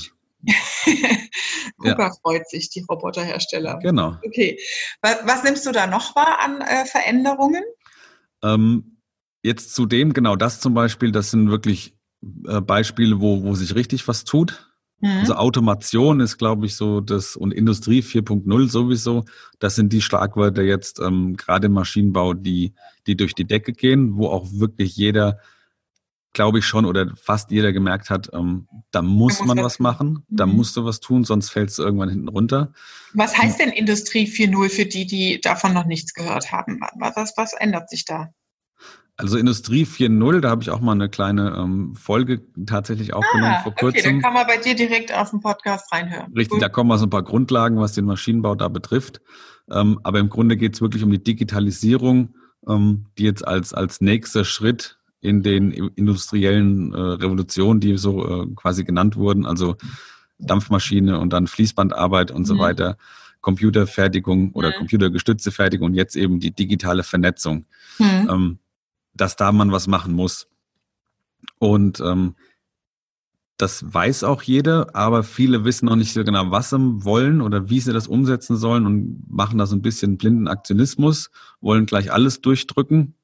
[1.79, 2.13] Kuka ja.
[2.23, 3.79] freut sich, die Roboterhersteller.
[3.83, 4.17] Genau.
[4.25, 4.59] Okay.
[5.03, 7.65] Was, was, nimmst du da noch wahr an äh, Veränderungen?
[8.43, 8.99] Ähm,
[9.43, 11.96] jetzt zu dem, genau das zum Beispiel, das sind wirklich
[12.47, 14.71] äh, Beispiele, wo, wo sich richtig was tut.
[15.01, 15.19] Mhm.
[15.21, 19.25] Also Automation ist, glaube ich, so das und Industrie 4.0 sowieso.
[19.59, 22.73] Das sind die Schlagwörter jetzt ähm, gerade im Maschinenbau, die,
[23.07, 25.39] die durch die Decke gehen, wo auch wirklich jeder
[26.37, 30.45] glaube ich schon, oder fast jeder gemerkt hat, ähm, da muss man was machen, da
[30.45, 30.57] mhm.
[30.57, 32.75] musst du was tun, sonst fällst du irgendwann hinten runter.
[33.15, 36.79] Was heißt denn Industrie 4.0 für die, die davon noch nichts gehört haben?
[36.99, 38.35] Was, was ändert sich da?
[39.19, 43.63] Also Industrie 4.0, da habe ich auch mal eine kleine ähm, Folge tatsächlich aufgenommen ah,
[43.63, 43.99] vor kurzem.
[43.99, 46.33] Okay, dann kann man bei dir direkt auf den Podcast reinhören.
[46.35, 46.61] Richtig, cool.
[46.61, 49.23] da kommen mal so ein paar Grundlagen, was den Maschinenbau da betrifft.
[49.71, 52.35] Ähm, aber im Grunde geht es wirklich um die Digitalisierung,
[52.69, 58.47] ähm, die jetzt als, als nächster Schritt in den industriellen äh, Revolutionen, die so äh,
[58.55, 59.77] quasi genannt wurden, also
[60.39, 62.59] Dampfmaschine und dann Fließbandarbeit und so mhm.
[62.59, 62.97] weiter,
[63.41, 64.75] Computerfertigung oder mhm.
[64.79, 67.65] computergestützte Fertigung und jetzt eben die digitale Vernetzung,
[67.99, 68.59] mhm.
[69.17, 70.49] Dass da man was machen muss.
[71.59, 72.35] Und ähm,
[73.57, 77.71] das weiß auch jeder, aber viele wissen noch nicht so genau, was sie wollen oder
[77.71, 82.13] wie sie das umsetzen sollen und machen da so ein bisschen blinden Aktionismus, wollen gleich
[82.13, 83.15] alles durchdrücken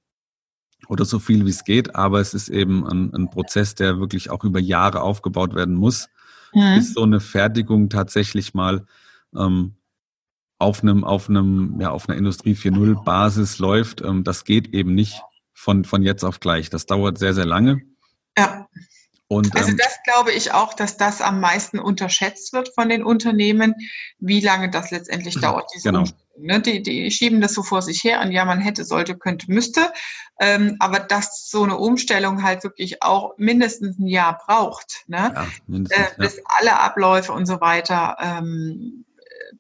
[0.89, 4.31] oder so viel wie es geht, aber es ist eben ein, ein Prozess, der wirklich
[4.31, 6.09] auch über Jahre aufgebaut werden muss,
[6.55, 6.77] mhm.
[6.77, 8.87] bis so eine Fertigung tatsächlich mal
[9.37, 9.75] ähm,
[10.59, 14.01] auf einem, auf einem, ja, auf einer Industrie 4.0 Basis läuft.
[14.01, 15.21] Ähm, das geht eben nicht
[15.63, 16.71] von, von jetzt auf gleich.
[16.71, 17.83] Das dauert sehr, sehr lange.
[18.37, 18.67] Ja.
[19.29, 23.03] Und, also ähm, das glaube ich auch, dass das am meisten unterschätzt wird von den
[23.03, 23.75] Unternehmen,
[24.19, 26.05] wie lange das letztendlich dauert, diese genau.
[26.37, 29.51] Ne, die, die schieben das so vor sich her an, ja, man hätte, sollte, könnte,
[29.51, 29.93] müsste.
[30.41, 35.33] Ähm, aber dass so eine Umstellung halt wirklich auch mindestens ein Jahr braucht, ne?
[35.69, 36.43] Ja, äh, bis ja.
[36.47, 39.05] alle Abläufe und so weiter ähm,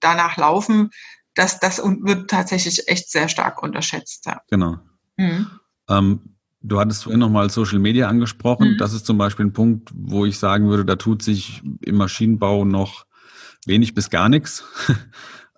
[0.01, 0.91] danach laufen,
[1.35, 4.27] das, das wird tatsächlich echt sehr stark unterschätzt.
[4.27, 4.43] Ja.
[4.49, 4.79] Genau.
[5.17, 5.51] Mhm.
[5.89, 8.73] Ähm, du hattest vorhin nochmal Social Media angesprochen.
[8.73, 8.79] Mhm.
[8.79, 12.65] Das ist zum Beispiel ein Punkt, wo ich sagen würde, da tut sich im Maschinenbau
[12.65, 13.07] noch
[13.67, 14.65] wenig bis gar nichts.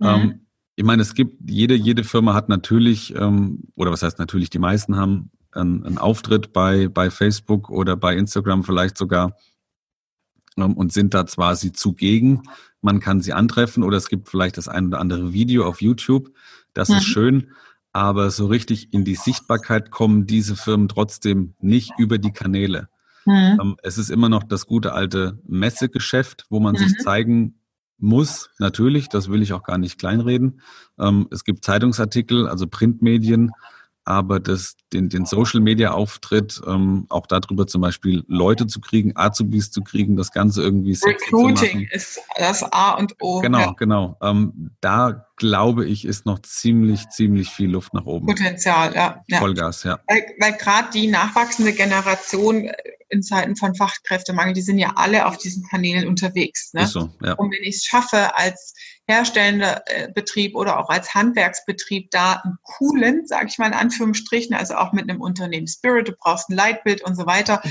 [0.00, 0.06] Mhm.
[0.08, 0.40] ähm,
[0.74, 4.58] ich meine, es gibt, jede, jede Firma hat natürlich, ähm, oder was heißt natürlich, die
[4.58, 9.36] meisten haben einen, einen Auftritt bei, bei Facebook oder bei Instagram vielleicht sogar
[10.56, 12.42] ähm, und sind da zwar sie zugegen.
[12.80, 16.30] Man kann sie antreffen oder es gibt vielleicht das ein oder andere Video auf YouTube.
[16.72, 16.96] Das mhm.
[16.96, 17.50] ist schön.
[17.94, 22.88] Aber so richtig in die Sichtbarkeit kommen diese Firmen trotzdem nicht über die Kanäle.
[23.24, 23.58] Mhm.
[23.60, 26.78] Ähm, es ist immer noch das gute alte Messegeschäft, wo man mhm.
[26.78, 27.54] sich zeigen
[27.98, 30.60] muss, natürlich, das will ich auch gar nicht kleinreden.
[30.98, 33.52] Ähm, es gibt Zeitungsartikel, also Printmedien,
[34.04, 39.12] aber das, den, den Social Media Auftritt, ähm, auch darüber zum Beispiel Leute zu kriegen,
[39.14, 43.40] Azubis zu kriegen, das Ganze irgendwie Recruiting ist das A und O.
[43.40, 43.74] Genau, ja.
[43.78, 44.18] genau.
[44.20, 48.26] Ähm, da glaube ich, ist noch ziemlich, ziemlich viel Luft nach oben.
[48.26, 49.38] Potenzial, ja.
[49.38, 49.98] Vollgas, ja.
[50.06, 52.70] Weil, weil gerade die nachwachsende Generation
[53.08, 56.72] in Zeiten von Fachkräftemangel, die sind ja alle auf diesen Kanälen unterwegs.
[56.72, 56.82] Ne?
[56.82, 57.34] Ist so, ja.
[57.34, 58.74] Und wenn ich es schaffe, als
[59.06, 64.54] herstellender äh, Betrieb oder auch als Handwerksbetrieb da einen coolen, sage ich mal in Anführungsstrichen,
[64.54, 67.62] also auch mit einem Unternehmen Spirit, du brauchst ein Leitbild und so weiter,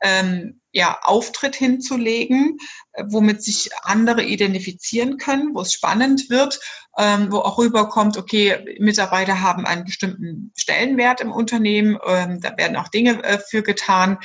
[0.00, 2.58] ähm, ja, Auftritt hinzulegen,
[2.92, 6.60] äh, womit sich andere identifizieren können, wo es spannend wird,
[6.98, 12.76] ähm, wo auch rüberkommt, okay, Mitarbeiter haben einen bestimmten Stellenwert im Unternehmen, ähm, da werden
[12.76, 14.18] auch Dinge äh, für getan.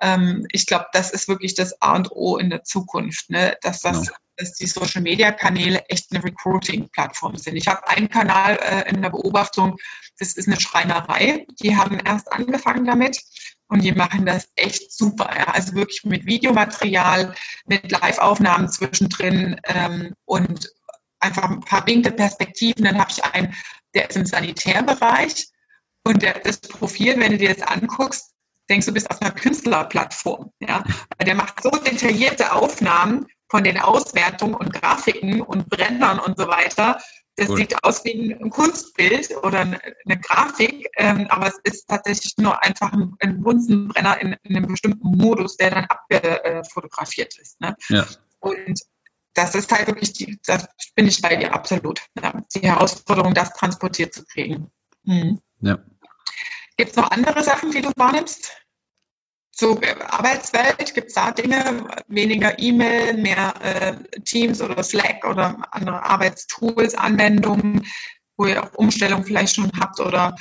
[0.00, 3.56] Ähm, ich glaube, das ist wirklich das A und O in der Zukunft, ne?
[3.62, 7.56] dass das ja dass die Social Media Kanäle echt eine Recruiting-Plattform sind.
[7.56, 9.76] Ich habe einen Kanal äh, in der Beobachtung,
[10.18, 11.46] das ist eine Schreinerei.
[11.60, 13.20] Die haben erst angefangen damit
[13.70, 15.30] und die machen das echt super.
[15.34, 15.46] Ja.
[15.46, 17.34] Also wirklich mit Videomaterial,
[17.66, 20.68] mit Live-Aufnahmen zwischendrin ähm, und
[21.20, 22.84] einfach ein paar winkte Perspektiven.
[22.84, 23.54] Dann habe ich einen,
[23.94, 25.46] der ist im Sanitärbereich
[26.04, 28.32] und der, das Profil, wenn du dir das anguckst,
[28.68, 30.50] denkst du, bist auf einer Künstlerplattform.
[30.60, 30.82] Ja?
[31.24, 37.00] Der macht so detaillierte Aufnahmen von den Auswertungen und Grafiken und Brennern und so weiter.
[37.40, 37.56] Das cool.
[37.56, 42.92] sieht aus wie ein Kunstbild oder eine Grafik, ähm, aber es ist tatsächlich nur einfach
[42.92, 47.58] ein, ein Bunsenbrenner in, in, einem bestimmten Modus, der dann abfotografiert ist.
[47.58, 47.74] Ne?
[47.88, 48.06] Ja.
[48.40, 48.78] Und
[49.32, 52.02] das ist halt wirklich, die, das bin ich bei dir absolut.
[52.20, 54.70] Ja, die Herausforderung, das transportiert zu kriegen.
[55.06, 55.40] Hm.
[55.60, 55.78] Ja.
[56.76, 58.52] Gibt es noch andere Sachen, die du wahrnimmst?
[59.60, 66.02] Äh, Arbeitswelt, gibt es da Dinge, weniger E-Mail, mehr äh, Teams oder Slack oder andere
[66.02, 67.84] Arbeitstools, Anwendungen,
[68.36, 70.34] wo ihr auch Umstellung vielleicht schon habt oder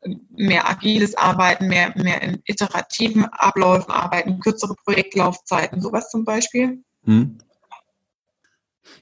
[0.00, 6.82] äh, mehr agiles Arbeiten, mehr, mehr in iterativen Abläufen arbeiten, kürzere Projektlaufzeiten, sowas zum Beispiel?
[7.04, 7.38] Hm.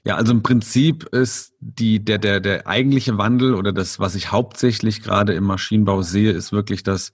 [0.03, 4.31] Ja, also im Prinzip ist die, der, der, der eigentliche Wandel oder das, was ich
[4.31, 7.13] hauptsächlich gerade im Maschinenbau sehe, ist wirklich das,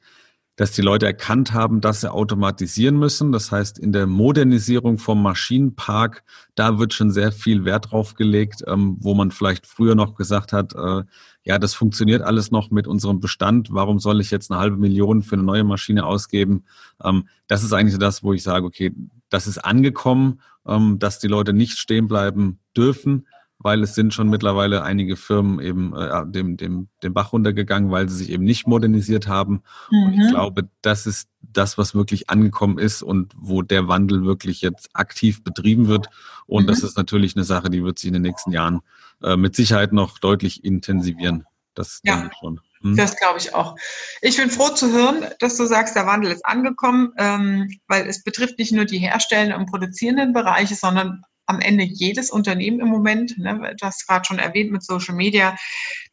[0.57, 3.31] dass die Leute erkannt haben, dass sie automatisieren müssen.
[3.31, 6.23] Das heißt, in der Modernisierung vom Maschinenpark,
[6.55, 10.53] da wird schon sehr viel Wert drauf gelegt, ähm, wo man vielleicht früher noch gesagt
[10.53, 11.03] hat, äh,
[11.43, 13.69] ja, das funktioniert alles noch mit unserem Bestand.
[13.71, 16.65] Warum soll ich jetzt eine halbe Million für eine neue Maschine ausgeben?
[17.03, 18.93] Ähm, das ist eigentlich das, wo ich sage, okay,
[19.29, 23.27] das ist angekommen, ähm, dass die Leute nicht stehen bleiben dürfen,
[23.59, 28.07] weil es sind schon mittlerweile einige Firmen eben äh, dem, dem, dem Bach runtergegangen, weil
[28.07, 29.63] sie sich eben nicht modernisiert haben.
[29.89, 30.03] Mhm.
[30.03, 30.29] Und ich mhm.
[30.29, 35.43] glaube, das ist das, was wirklich angekommen ist und wo der Wandel wirklich jetzt aktiv
[35.43, 36.07] betrieben wird.
[36.45, 36.67] Und mhm.
[36.67, 38.81] das ist natürlich eine Sache, die wird sich in den nächsten Jahren
[39.23, 41.45] äh, mit Sicherheit noch deutlich intensivieren.
[41.73, 42.15] Das ja.
[42.15, 42.61] denke ich schon.
[42.81, 42.95] Hm?
[42.95, 43.75] Das glaube ich auch.
[44.21, 48.23] Ich bin froh zu hören, dass du sagst, der Wandel ist angekommen, ähm, weil es
[48.23, 53.37] betrifft nicht nur die herstellenden und produzierenden Bereiche, sondern am Ende jedes Unternehmen im Moment,
[53.37, 55.55] ne, du hast gerade schon erwähnt mit Social Media,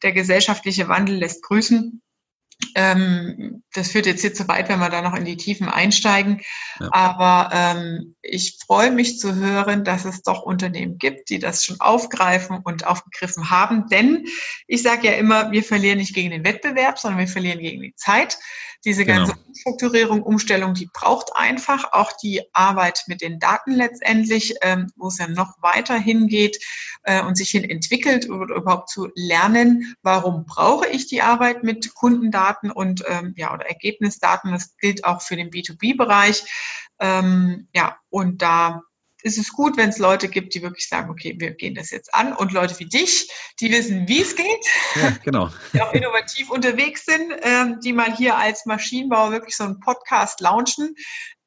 [0.02, 2.00] der gesellschaftliche Wandel lässt grüßen.
[2.76, 6.40] Ähm, das führt jetzt hier zu weit, wenn wir da noch in die Tiefen einsteigen.
[6.78, 6.88] Ja.
[6.92, 11.80] Aber ähm, ich freue mich zu hören, dass es doch Unternehmen gibt, die das schon
[11.80, 13.88] aufgreifen und aufgegriffen haben.
[13.88, 14.26] Denn
[14.66, 17.94] ich sage ja immer, wir verlieren nicht gegen den Wettbewerb, sondern wir verlieren gegen die
[17.96, 18.38] Zeit.
[18.84, 19.46] Diese ganze genau.
[19.46, 25.18] Umstrukturierung, Umstellung, die braucht einfach auch die Arbeit mit den Daten letztendlich, ähm, wo es
[25.18, 26.58] ja noch weiter hingeht
[27.04, 31.94] äh, und sich hin entwickelt, oder überhaupt zu lernen, warum brauche ich die Arbeit mit
[31.94, 34.52] Kundendaten und ähm, ja oder Ergebnisdaten.
[34.52, 36.44] Das gilt auch für den B2B-Bereich.
[37.00, 38.82] Ähm, ja, und da
[39.24, 42.14] ist es gut, wenn es Leute gibt, die wirklich sagen, okay, wir gehen das jetzt
[42.14, 45.50] an und Leute wie dich, die wissen, wie es geht, ja, genau.
[45.72, 50.40] die auch innovativ unterwegs sind, ähm, die mal hier als Maschinenbauer wirklich so einen Podcast
[50.40, 50.94] launchen.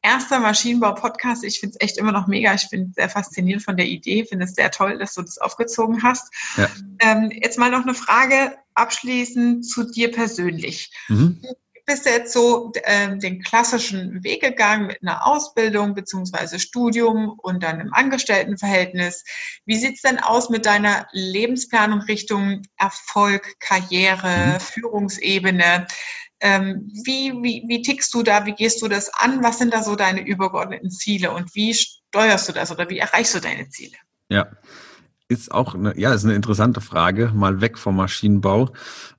[0.01, 2.53] Erster Maschinenbau-Podcast, ich finde es echt immer noch mega.
[2.53, 6.01] Ich bin sehr fasziniert von der Idee, finde es sehr toll, dass du das aufgezogen
[6.01, 6.33] hast.
[6.55, 6.69] Ja.
[6.99, 10.91] Ähm, jetzt mal noch eine Frage abschließend zu dir persönlich.
[11.09, 11.41] Mhm
[11.87, 17.63] bist du jetzt so äh, den klassischen Weg gegangen mit einer Ausbildung beziehungsweise Studium und
[17.63, 19.23] dann im Angestelltenverhältnis.
[19.65, 24.59] Wie sieht's denn aus mit deiner Lebensplanung Richtung Erfolg, Karriere, mhm.
[24.59, 25.87] Führungsebene?
[26.41, 28.45] Ähm, wie, wie, wie tickst du da?
[28.45, 29.41] Wie gehst du das an?
[29.41, 33.33] Was sind da so deine übergeordneten Ziele und wie steuerst du das oder wie erreichst
[33.33, 33.95] du deine Ziele?
[34.29, 34.47] Ja,
[35.29, 38.73] ist auch eine, ja, ist eine interessante Frage, mal weg vom Maschinenbau.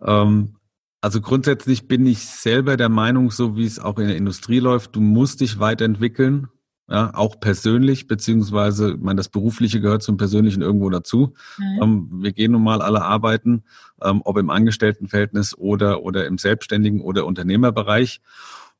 [0.05, 0.58] Ähm,
[1.01, 4.97] also grundsätzlich bin ich selber der Meinung, so wie es auch in der Industrie läuft,
[4.97, 6.49] du musst dich weiterentwickeln.
[6.91, 11.35] ja, auch persönlich, beziehungsweise, ich meine, das Berufliche gehört zum Persönlichen irgendwo dazu.
[11.59, 11.83] Mhm.
[11.83, 13.65] Ähm, wir gehen nun mal alle arbeiten,
[14.03, 18.23] ähm, ob im Angestelltenverhältnis oder, oder im Selbstständigen oder Unternehmerbereich.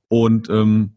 [0.09, 0.95] Und ähm,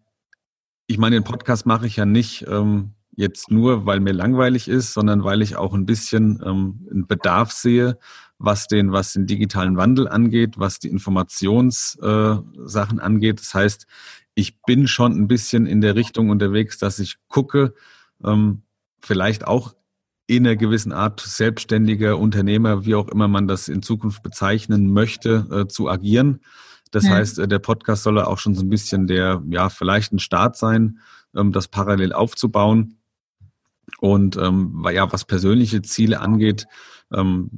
[0.88, 4.94] ich meine, den Podcast mache ich ja nicht ähm, jetzt nur, weil mir langweilig ist,
[4.94, 7.98] sondern weil ich auch ein bisschen ähm, einen Bedarf sehe,
[8.44, 13.40] was den, was den digitalen Wandel angeht, was die Informationssachen äh, angeht.
[13.40, 13.86] Das heißt,
[14.34, 17.74] ich bin schon ein bisschen in der Richtung unterwegs, dass ich gucke,
[18.24, 18.64] ähm,
[19.00, 19.76] vielleicht auch
[20.28, 25.48] in einer gewissen Art selbstständiger Unternehmer, wie auch immer man das in Zukunft bezeichnen möchte,
[25.52, 26.40] äh, zu agieren.
[26.92, 27.12] Das ja.
[27.12, 30.58] heißt, äh, der Podcast soll auch schon so ein bisschen der, ja, vielleicht ein Start
[30.58, 31.00] sein,
[31.36, 32.98] ähm, das parallel aufzubauen.
[34.00, 36.66] Und ähm, ja, was persönliche Ziele angeht,
[37.14, 37.50] ähm,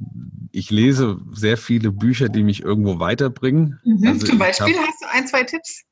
[0.52, 3.80] ich lese sehr viele Bücher, die mich irgendwo weiterbringen.
[3.84, 4.06] Mhm.
[4.06, 5.84] Also Zum Beispiel hab, hast du ein, zwei Tipps?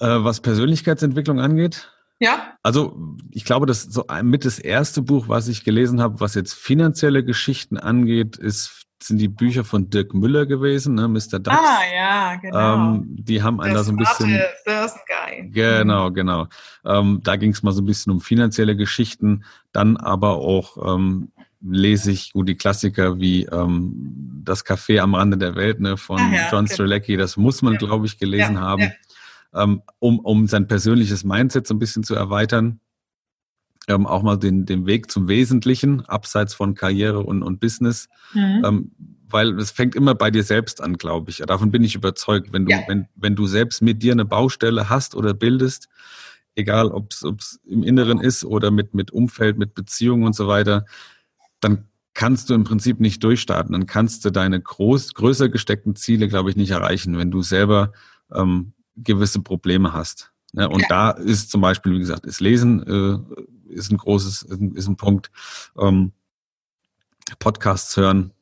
[0.00, 1.90] Äh, was Persönlichkeitsentwicklung angeht?
[2.20, 2.56] Ja.
[2.62, 6.54] Also ich glaube, das so mit das erste Buch, was ich gelesen habe, was jetzt
[6.54, 11.38] finanzielle Geschichten angeht, ist sind die Bücher von Dirk Müller gewesen, ne, Mr.
[11.38, 11.58] Dax.
[11.58, 12.94] Ah, ja, genau.
[12.94, 14.40] Ähm, die haben einen da so ein bisschen.
[14.64, 15.50] First Guy.
[15.50, 16.46] Genau, genau.
[16.84, 21.30] Ähm, da ging es mal so ein bisschen um finanzielle Geschichten, dann aber auch ähm,
[21.60, 26.18] lese ich gut die Klassiker wie ähm, Das Café am Rande der Welt ne, von
[26.18, 27.16] ah, ja, John Strzelecki.
[27.16, 27.78] Das muss man, ja.
[27.78, 28.92] glaube ich, gelesen ja, haben
[29.54, 32.80] ähm, um, um sein persönliches Mindset so ein bisschen zu erweitern.
[33.86, 38.08] Ähm, auch mal den, den Weg zum Wesentlichen, abseits von Karriere und, und Business.
[38.32, 38.62] Mhm.
[38.64, 38.90] Ähm,
[39.28, 41.38] weil es fängt immer bei dir selbst an, glaube ich.
[41.38, 42.52] Davon bin ich überzeugt.
[42.52, 42.82] Wenn du, ja.
[42.86, 45.88] wenn, wenn du selbst mit dir eine Baustelle hast oder bildest,
[46.54, 50.86] egal ob es im Inneren ist oder mit, mit Umfeld, mit Beziehungen und so weiter,
[51.60, 53.72] dann kannst du im Prinzip nicht durchstarten.
[53.72, 57.92] Dann kannst du deine groß, größer gesteckten Ziele, glaube ich, nicht erreichen, wenn du selber
[58.32, 60.32] ähm, gewisse Probleme hast.
[60.52, 60.68] Ne?
[60.68, 60.86] Und ja.
[60.88, 64.88] da ist zum Beispiel, wie gesagt, ist Lesen äh, ist ein großes, ist ein, ist
[64.88, 65.30] ein Punkt.
[65.78, 66.12] Ähm,
[67.38, 68.32] Podcasts hören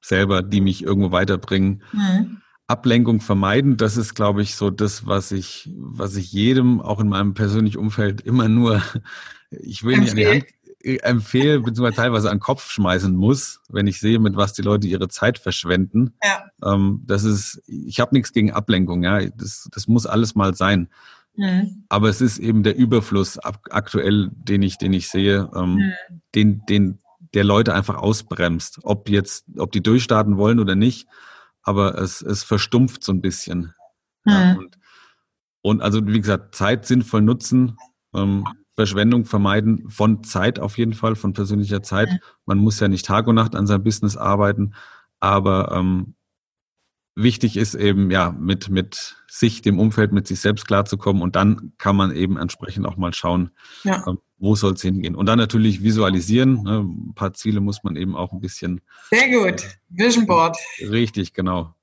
[0.00, 1.82] selber, die mich irgendwo weiterbringen.
[1.92, 2.38] Mhm.
[2.66, 7.08] Ablenkung vermeiden, das ist, glaube ich, so das, was ich, was ich jedem, auch in
[7.08, 8.82] meinem persönlichen Umfeld, immer nur,
[9.50, 10.44] ich will nicht an die Hand,
[10.84, 14.88] empfehle, beziehungsweise teilweise an den Kopf schmeißen muss, wenn ich sehe, mit was die Leute
[14.88, 16.14] ihre Zeit verschwenden.
[16.22, 16.44] Ja.
[16.64, 19.24] Ähm, das ist, ich habe nichts gegen Ablenkung, ja.
[19.26, 20.88] Das, das muss alles mal sein.
[21.34, 21.84] Mhm.
[21.88, 25.92] Aber es ist eben der Überfluss aktuell, den ich, den ich sehe, ähm, mhm.
[26.34, 26.98] den, den
[27.34, 28.80] der Leute einfach ausbremst.
[28.82, 31.08] Ob jetzt, ob die durchstarten wollen oder nicht,
[31.62, 33.74] aber es, es verstumpft so ein bisschen.
[34.24, 34.32] Mhm.
[34.32, 34.78] Ja, und,
[35.62, 37.76] und also, wie gesagt, Zeit sinnvoll nutzen.
[38.14, 42.08] Ähm, Verschwendung vermeiden von Zeit auf jeden Fall, von persönlicher Zeit.
[42.46, 44.74] Man muss ja nicht Tag und Nacht an seinem Business arbeiten,
[45.20, 46.14] aber ähm,
[47.14, 51.72] wichtig ist eben, ja, mit, mit sich, dem Umfeld, mit sich selbst klarzukommen und dann
[51.78, 53.50] kann man eben entsprechend auch mal schauen,
[53.84, 54.04] ja.
[54.06, 55.14] ähm, wo soll es hingehen.
[55.14, 56.62] Und dann natürlich visualisieren.
[56.62, 56.80] Ne?
[56.80, 58.80] Ein paar Ziele muss man eben auch ein bisschen.
[59.10, 59.62] Sehr gut.
[59.88, 60.56] Vision Board.
[60.80, 61.74] Richtig, genau.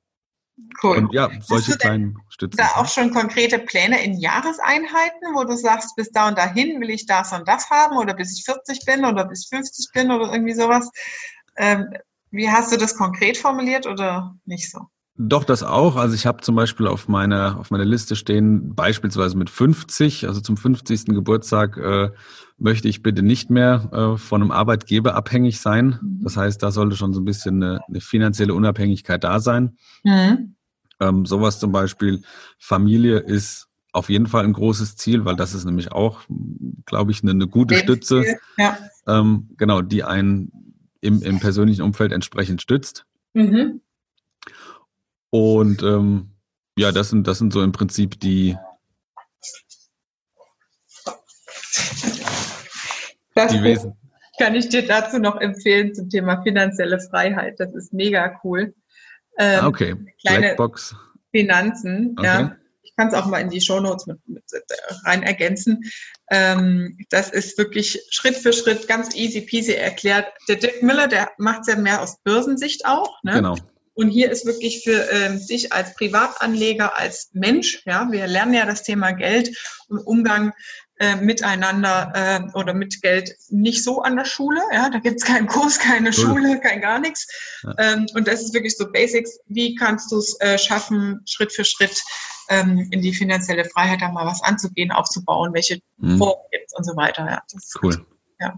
[0.84, 0.98] Cool.
[0.98, 2.58] Und ja, solche kleinen Stützen.
[2.58, 6.90] Da auch schon konkrete Pläne in Jahreseinheiten, wo du sagst, bis da und dahin will
[6.90, 10.12] ich das und das haben oder bis ich 40 bin oder bis ich 50 bin
[10.12, 10.92] oder irgendwie sowas.
[11.56, 11.94] Ähm,
[12.32, 14.88] wie hast du das konkret formuliert oder nicht so?
[15.22, 15.98] Doch, das auch.
[15.98, 20.40] Also ich habe zum Beispiel auf meiner, auf meiner Liste stehen, beispielsweise mit 50, also
[20.40, 21.08] zum 50.
[21.08, 22.12] Geburtstag äh,
[22.58, 26.00] möchte ich bitte nicht mehr äh, von einem Arbeitgeber abhängig sein.
[26.02, 26.22] Mhm.
[26.24, 29.78] Das heißt, da sollte schon so ein bisschen eine, eine finanzielle Unabhängigkeit da sein.
[30.06, 30.56] Mhm.
[31.02, 32.22] Ähm, sowas zum Beispiel,
[32.58, 36.22] Familie ist auf jeden Fall ein großes Ziel, weil das ist nämlich auch,
[36.86, 38.24] glaube ich, eine, eine gute Stütze,
[38.58, 38.78] ja.
[39.06, 43.06] ähm, genau, die einen im, im persönlichen Umfeld entsprechend stützt.
[43.34, 43.82] Mhm.
[45.32, 46.32] Und ähm,
[46.78, 48.58] ja, das sind, das sind so im Prinzip die.
[53.36, 53.98] Das die Wesen.
[54.38, 57.60] kann ich dir dazu noch empfehlen zum Thema finanzielle Freiheit.
[57.60, 58.74] Das ist mega cool.
[59.38, 59.96] Ähm, ah, okay.
[60.22, 60.96] Kleine Blackbox.
[61.32, 62.26] Finanzen, okay.
[62.26, 62.56] ja.
[62.82, 64.44] Ich kann es auch mal in die Shownotes mit, mit
[65.06, 65.82] rein ergänzen.
[66.32, 70.28] Ähm, das ist wirklich Schritt für Schritt ganz easy peasy erklärt.
[70.48, 73.22] Der Dick Miller, der macht es ja mehr aus Börsensicht auch.
[73.24, 73.34] Ne?
[73.34, 73.56] Genau.
[74.00, 78.66] Und hier ist wirklich für ähm, dich als Privatanleger, als Mensch, ja, wir lernen ja
[78.66, 79.58] das Thema Geld
[79.90, 80.54] und Umgang
[81.00, 84.62] äh, miteinander äh, oder mit Geld nicht so an der Schule.
[84.72, 86.14] Ja, da gibt's keinen Kurs, keine cool.
[86.14, 87.28] Schule, kein gar nichts.
[87.62, 87.76] Ja.
[87.78, 89.38] Ähm, und das ist wirklich so Basics.
[89.48, 92.02] Wie kannst du es äh, schaffen, Schritt für Schritt
[92.48, 96.20] ähm, in die finanzielle Freiheit da mal was anzugehen, aufzubauen, welche mhm.
[96.20, 97.26] Formen gibt's und so weiter.
[97.26, 98.06] Ja, das cool.
[98.40, 98.54] ja.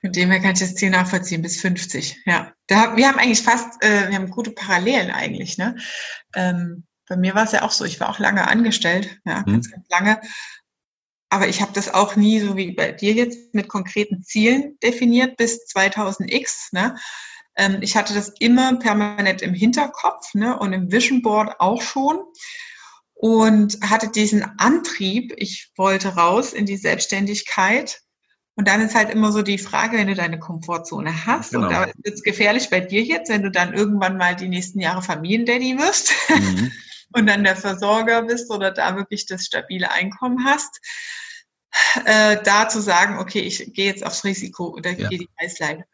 [0.00, 2.22] Von dem her kann ich das Ziel nachvollziehen, bis 50.
[2.24, 2.52] Ja.
[2.66, 5.58] Da, wir haben eigentlich fast, äh, wir haben gute Parallelen eigentlich.
[5.58, 5.76] Ne?
[6.34, 9.52] Ähm, bei mir war es ja auch so, ich war auch lange angestellt, ja, mhm.
[9.52, 10.20] ganz, ganz lange.
[11.30, 15.36] aber ich habe das auch nie so wie bei dir jetzt mit konkreten Zielen definiert
[15.36, 16.68] bis 2000x.
[16.72, 16.96] Ne?
[17.56, 20.58] Ähm, ich hatte das immer permanent im Hinterkopf ne?
[20.58, 22.20] und im Vision Board auch schon
[23.14, 28.00] und hatte diesen Antrieb, ich wollte raus in die Selbstständigkeit.
[28.58, 31.68] Und dann ist halt immer so die Frage, wenn du deine Komfortzone hast, genau.
[31.68, 34.80] und da wird es gefährlich bei dir jetzt, wenn du dann irgendwann mal die nächsten
[34.80, 36.72] Jahre Familiendaddy wirst mhm.
[37.12, 40.80] und dann der Versorger bist oder da wirklich das stabile Einkommen hast,
[42.04, 45.08] äh, da zu sagen, okay, ich gehe jetzt aufs Risiko oder ja.
[45.08, 45.84] gehe die Reißleine.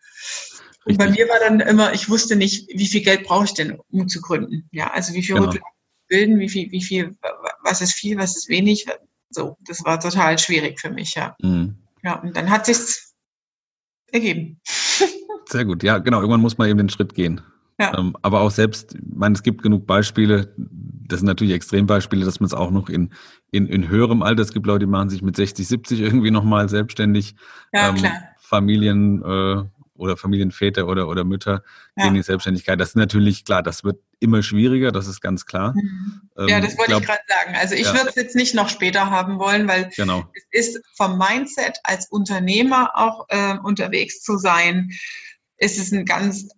[0.86, 3.78] Und bei mir war dann immer, ich wusste nicht, wie viel Geld brauche ich denn,
[3.90, 4.70] um zu gründen.
[4.72, 5.52] Ja, also wie viel genau.
[6.08, 7.14] bilden, wie viel, wie viel,
[7.62, 8.86] was ist viel, was ist wenig.
[9.28, 11.36] So, das war total schwierig für mich, ja.
[11.42, 11.83] Mhm.
[12.04, 13.14] Ja, und dann hat sich's
[14.12, 14.60] ergeben.
[15.46, 16.20] Sehr gut, ja, genau.
[16.20, 17.40] Irgendwann muss man eben den Schritt gehen.
[17.78, 17.98] Ja.
[17.98, 22.40] Ähm, aber auch selbst, ich meine, es gibt genug Beispiele, das sind natürlich Extrembeispiele, dass
[22.40, 23.12] man es auch noch in,
[23.50, 26.68] in, in höherem Alter, es gibt Leute, die machen sich mit 60, 70 irgendwie nochmal
[26.68, 27.34] selbstständig.
[27.72, 28.12] Ja, ähm, klar.
[28.38, 29.64] Familien äh,
[29.96, 31.62] oder Familienväter oder, oder Mütter
[31.96, 32.04] ja.
[32.04, 32.80] gehen in die Selbstständigkeit.
[32.80, 35.74] Das ist natürlich klar, das wird immer schwieriger, das ist ganz klar.
[35.74, 36.22] Mhm.
[36.36, 37.56] Ähm, ja, das wollte ich, ich gerade sagen.
[37.56, 37.94] Also ich ja.
[37.94, 40.24] würde es jetzt nicht noch später haben wollen, weil genau.
[40.50, 44.90] es ist vom Mindset als Unternehmer auch äh, unterwegs zu sein,
[45.56, 46.48] ist es ein ganz,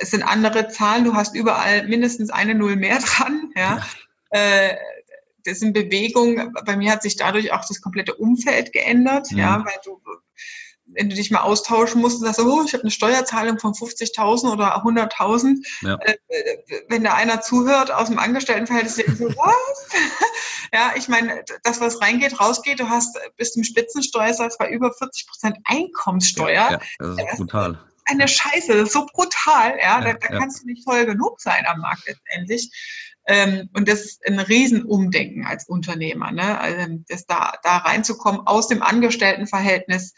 [0.00, 3.78] es sind andere Zahlen, du hast überall mindestens eine Null mehr dran, ja.
[4.32, 4.70] ja.
[4.70, 4.76] Äh,
[5.44, 9.38] das sind Bewegungen, bei mir hat sich dadurch auch das komplette Umfeld geändert, mhm.
[9.38, 10.00] ja, weil du,
[10.86, 14.52] wenn du dich mal austauschen musst und sagst, oh, ich habe eine Steuerzahlung von 50.000
[14.52, 15.98] oder 100.000, ja.
[16.00, 16.16] äh,
[16.88, 19.88] wenn da einer zuhört aus dem Angestelltenverhältnis, so, was?
[20.72, 25.26] ja, ich meine, das, was reingeht, rausgeht, du hast bis zum Spitzensteuersatz bei über 40
[25.26, 26.54] Prozent Einkommenssteuer.
[26.54, 30.62] Ja, ja, das ist brutal eine Scheiße, das ist so brutal, ja, da, da kannst
[30.62, 32.70] du nicht voll genug sein am Markt letztendlich.
[33.26, 36.58] Ähm, und das ist ein Riesenumdenken als Unternehmer, ne?
[36.58, 40.12] Also das da, da reinzukommen aus dem Angestelltenverhältnis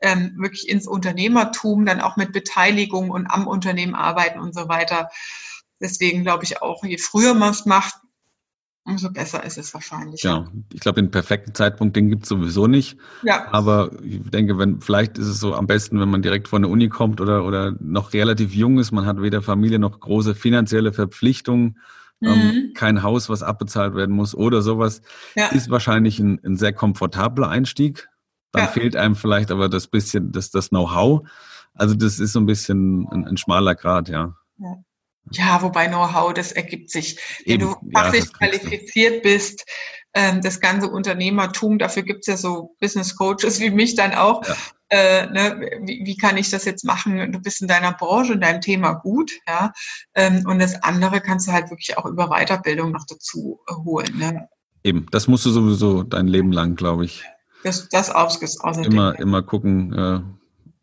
[0.00, 5.10] ähm, wirklich ins Unternehmertum, dann auch mit Beteiligung und am Unternehmen arbeiten und so weiter.
[5.80, 7.94] Deswegen glaube ich auch, je früher man es macht,
[8.88, 10.22] umso besser ist es wahrscheinlich.
[10.22, 12.96] Ja, ich glaube, den perfekten Zeitpunkt, den gibt es sowieso nicht.
[13.22, 13.46] Ja.
[13.52, 16.70] Aber ich denke, wenn, vielleicht ist es so am besten, wenn man direkt von der
[16.70, 20.92] Uni kommt oder, oder noch relativ jung ist, man hat weder Familie noch große finanzielle
[20.92, 21.78] Verpflichtungen,
[22.22, 22.50] ähm, mhm.
[22.50, 25.02] ähm, kein Haus, was abbezahlt werden muss oder sowas,
[25.36, 25.48] ja.
[25.48, 28.08] ist wahrscheinlich ein, ein sehr komfortabler Einstieg.
[28.52, 28.68] Dann ja.
[28.68, 31.28] fehlt einem vielleicht aber das bisschen, das, das Know-how.
[31.74, 34.34] Also das ist so ein bisschen ein, ein schmaler Grad, ja.
[34.58, 34.76] ja.
[35.32, 37.18] Ja, wobei Know-how, das ergibt sich.
[37.44, 39.64] Wenn Eben, du fachlich ja, qualifiziert bist,
[40.14, 44.46] ähm, das ganze Unternehmertum, dafür gibt's ja so Business Coaches wie mich dann auch.
[44.46, 44.54] Ja.
[44.90, 47.30] Äh, ne, wie, wie kann ich das jetzt machen?
[47.30, 49.72] Du bist in deiner Branche, in deinem Thema gut, ja.
[50.14, 54.16] Ähm, und das andere kannst du halt wirklich auch über Weiterbildung noch dazu holen.
[54.16, 54.48] Ne?
[54.82, 57.24] Eben, das musst du sowieso dein Leben lang, glaube ich.
[57.64, 58.10] Das, das.
[58.86, 60.20] Immer, immer gucken, äh,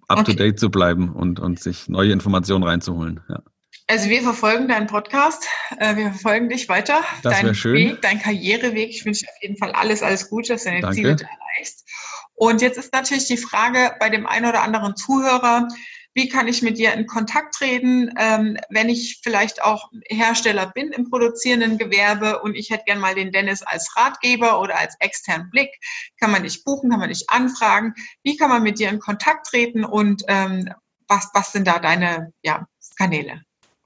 [0.08, 0.24] up okay.
[0.24, 3.22] to date zu bleiben und, und sich neue Informationen reinzuholen.
[3.30, 3.42] Ja.
[3.88, 5.46] Also wir verfolgen deinen Podcast,
[5.78, 7.76] äh, wir verfolgen dich weiter, das deinen schön.
[7.76, 8.90] Weg, deinen Karriereweg.
[8.90, 10.96] Ich wünsche dir auf jeden Fall alles, alles Gute, dass du deine Danke.
[10.96, 11.86] Ziele erreichst.
[12.34, 15.68] Und jetzt ist natürlich die Frage bei dem einen oder anderen Zuhörer,
[16.16, 20.94] wie kann ich mit dir in Kontakt treten, ähm, wenn ich vielleicht auch Hersteller bin
[20.94, 25.50] im produzierenden Gewerbe und ich hätte gern mal den Dennis als Ratgeber oder als externen
[25.50, 25.70] Blick.
[26.20, 27.94] Kann man dich buchen, kann man dich anfragen?
[28.24, 30.74] Wie kann man mit dir in Kontakt treten und ähm,
[31.08, 32.66] was, was sind da deine ja,
[32.98, 33.44] Kanäle?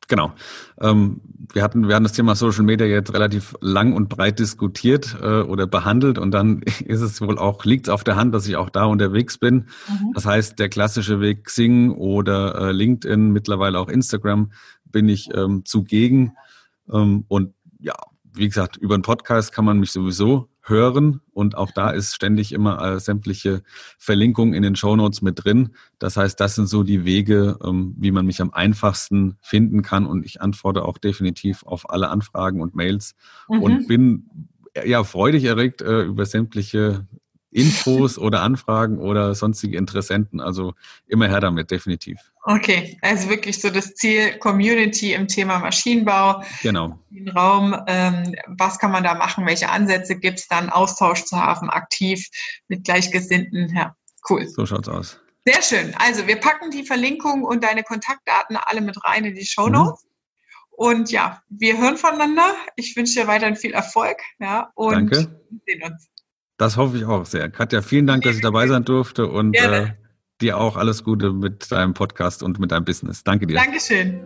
[0.09, 0.33] Genau.
[0.81, 1.21] Ähm,
[1.53, 5.41] wir hatten, wir hatten das Thema Social Media jetzt relativ lang und breit diskutiert äh,
[5.41, 8.57] oder behandelt und dann ist es wohl auch, liegt es auf der Hand, dass ich
[8.57, 9.67] auch da unterwegs bin.
[9.87, 10.11] Mhm.
[10.13, 14.51] Das heißt, der klassische Weg Xing oder äh, LinkedIn, mittlerweile auch Instagram,
[14.85, 16.33] bin ich ähm, zugegen.
[16.91, 17.93] Ähm, und ja,
[18.33, 22.51] wie gesagt, über einen Podcast kann man mich sowieso hören und auch da ist ständig
[22.51, 23.63] immer äh, sämtliche
[23.97, 25.69] Verlinkungen in den Shownotes mit drin.
[25.97, 30.05] Das heißt, das sind so die Wege, ähm, wie man mich am einfachsten finden kann
[30.05, 33.15] und ich antworte auch definitiv auf alle Anfragen und Mails
[33.49, 33.61] mhm.
[33.61, 34.49] und bin
[34.85, 37.07] ja freudig erregt äh, über sämtliche
[37.51, 40.39] Infos oder Anfragen oder sonstige Interessenten.
[40.39, 40.73] Also
[41.07, 42.17] immer her damit, definitiv.
[42.43, 46.43] Okay, also wirklich so das Ziel Community im Thema Maschinenbau.
[46.61, 46.99] Genau.
[47.35, 49.45] Raum, ähm, was kann man da machen?
[49.45, 50.69] Welche Ansätze gibt es dann?
[50.69, 52.27] Austausch zu haben, aktiv
[52.67, 53.73] mit Gleichgesinnten.
[53.75, 53.95] Ja,
[54.29, 54.47] cool.
[54.47, 55.19] So schaut's aus.
[55.45, 55.95] Sehr schön.
[55.97, 60.03] Also wir packen die Verlinkung und deine Kontaktdaten alle mit rein in die Show Notes.
[60.03, 60.09] Mhm.
[60.71, 62.55] Und ja, wir hören voneinander.
[62.75, 64.17] Ich wünsche dir weiterhin viel Erfolg.
[64.39, 65.41] Ja, und Danke.
[65.65, 66.07] sehen uns.
[66.59, 67.49] Das hoffe ich auch sehr.
[67.49, 69.93] Katja, vielen Dank, dass ich dabei sein durfte und äh,
[70.41, 73.23] dir auch alles Gute mit deinem Podcast und mit deinem Business.
[73.23, 73.55] Danke dir.
[73.55, 74.19] Dankeschön.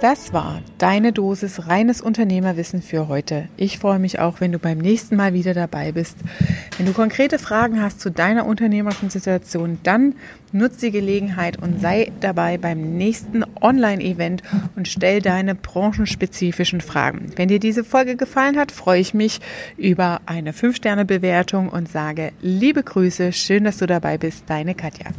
[0.00, 3.48] Das war deine Dosis reines Unternehmerwissen für heute.
[3.58, 6.16] Ich freue mich auch, wenn du beim nächsten Mal wieder dabei bist.
[6.78, 10.14] Wenn du konkrete Fragen hast zu deiner unternehmerischen Situation, dann
[10.52, 14.42] nutz die Gelegenheit und sei dabei beim nächsten Online-Event
[14.74, 17.32] und stell deine branchenspezifischen Fragen.
[17.36, 19.42] Wenn dir diese Folge gefallen hat, freue ich mich
[19.76, 25.10] über eine 5-Sterne-Bewertung und sage liebe Grüße, schön, dass du dabei bist, deine Katja.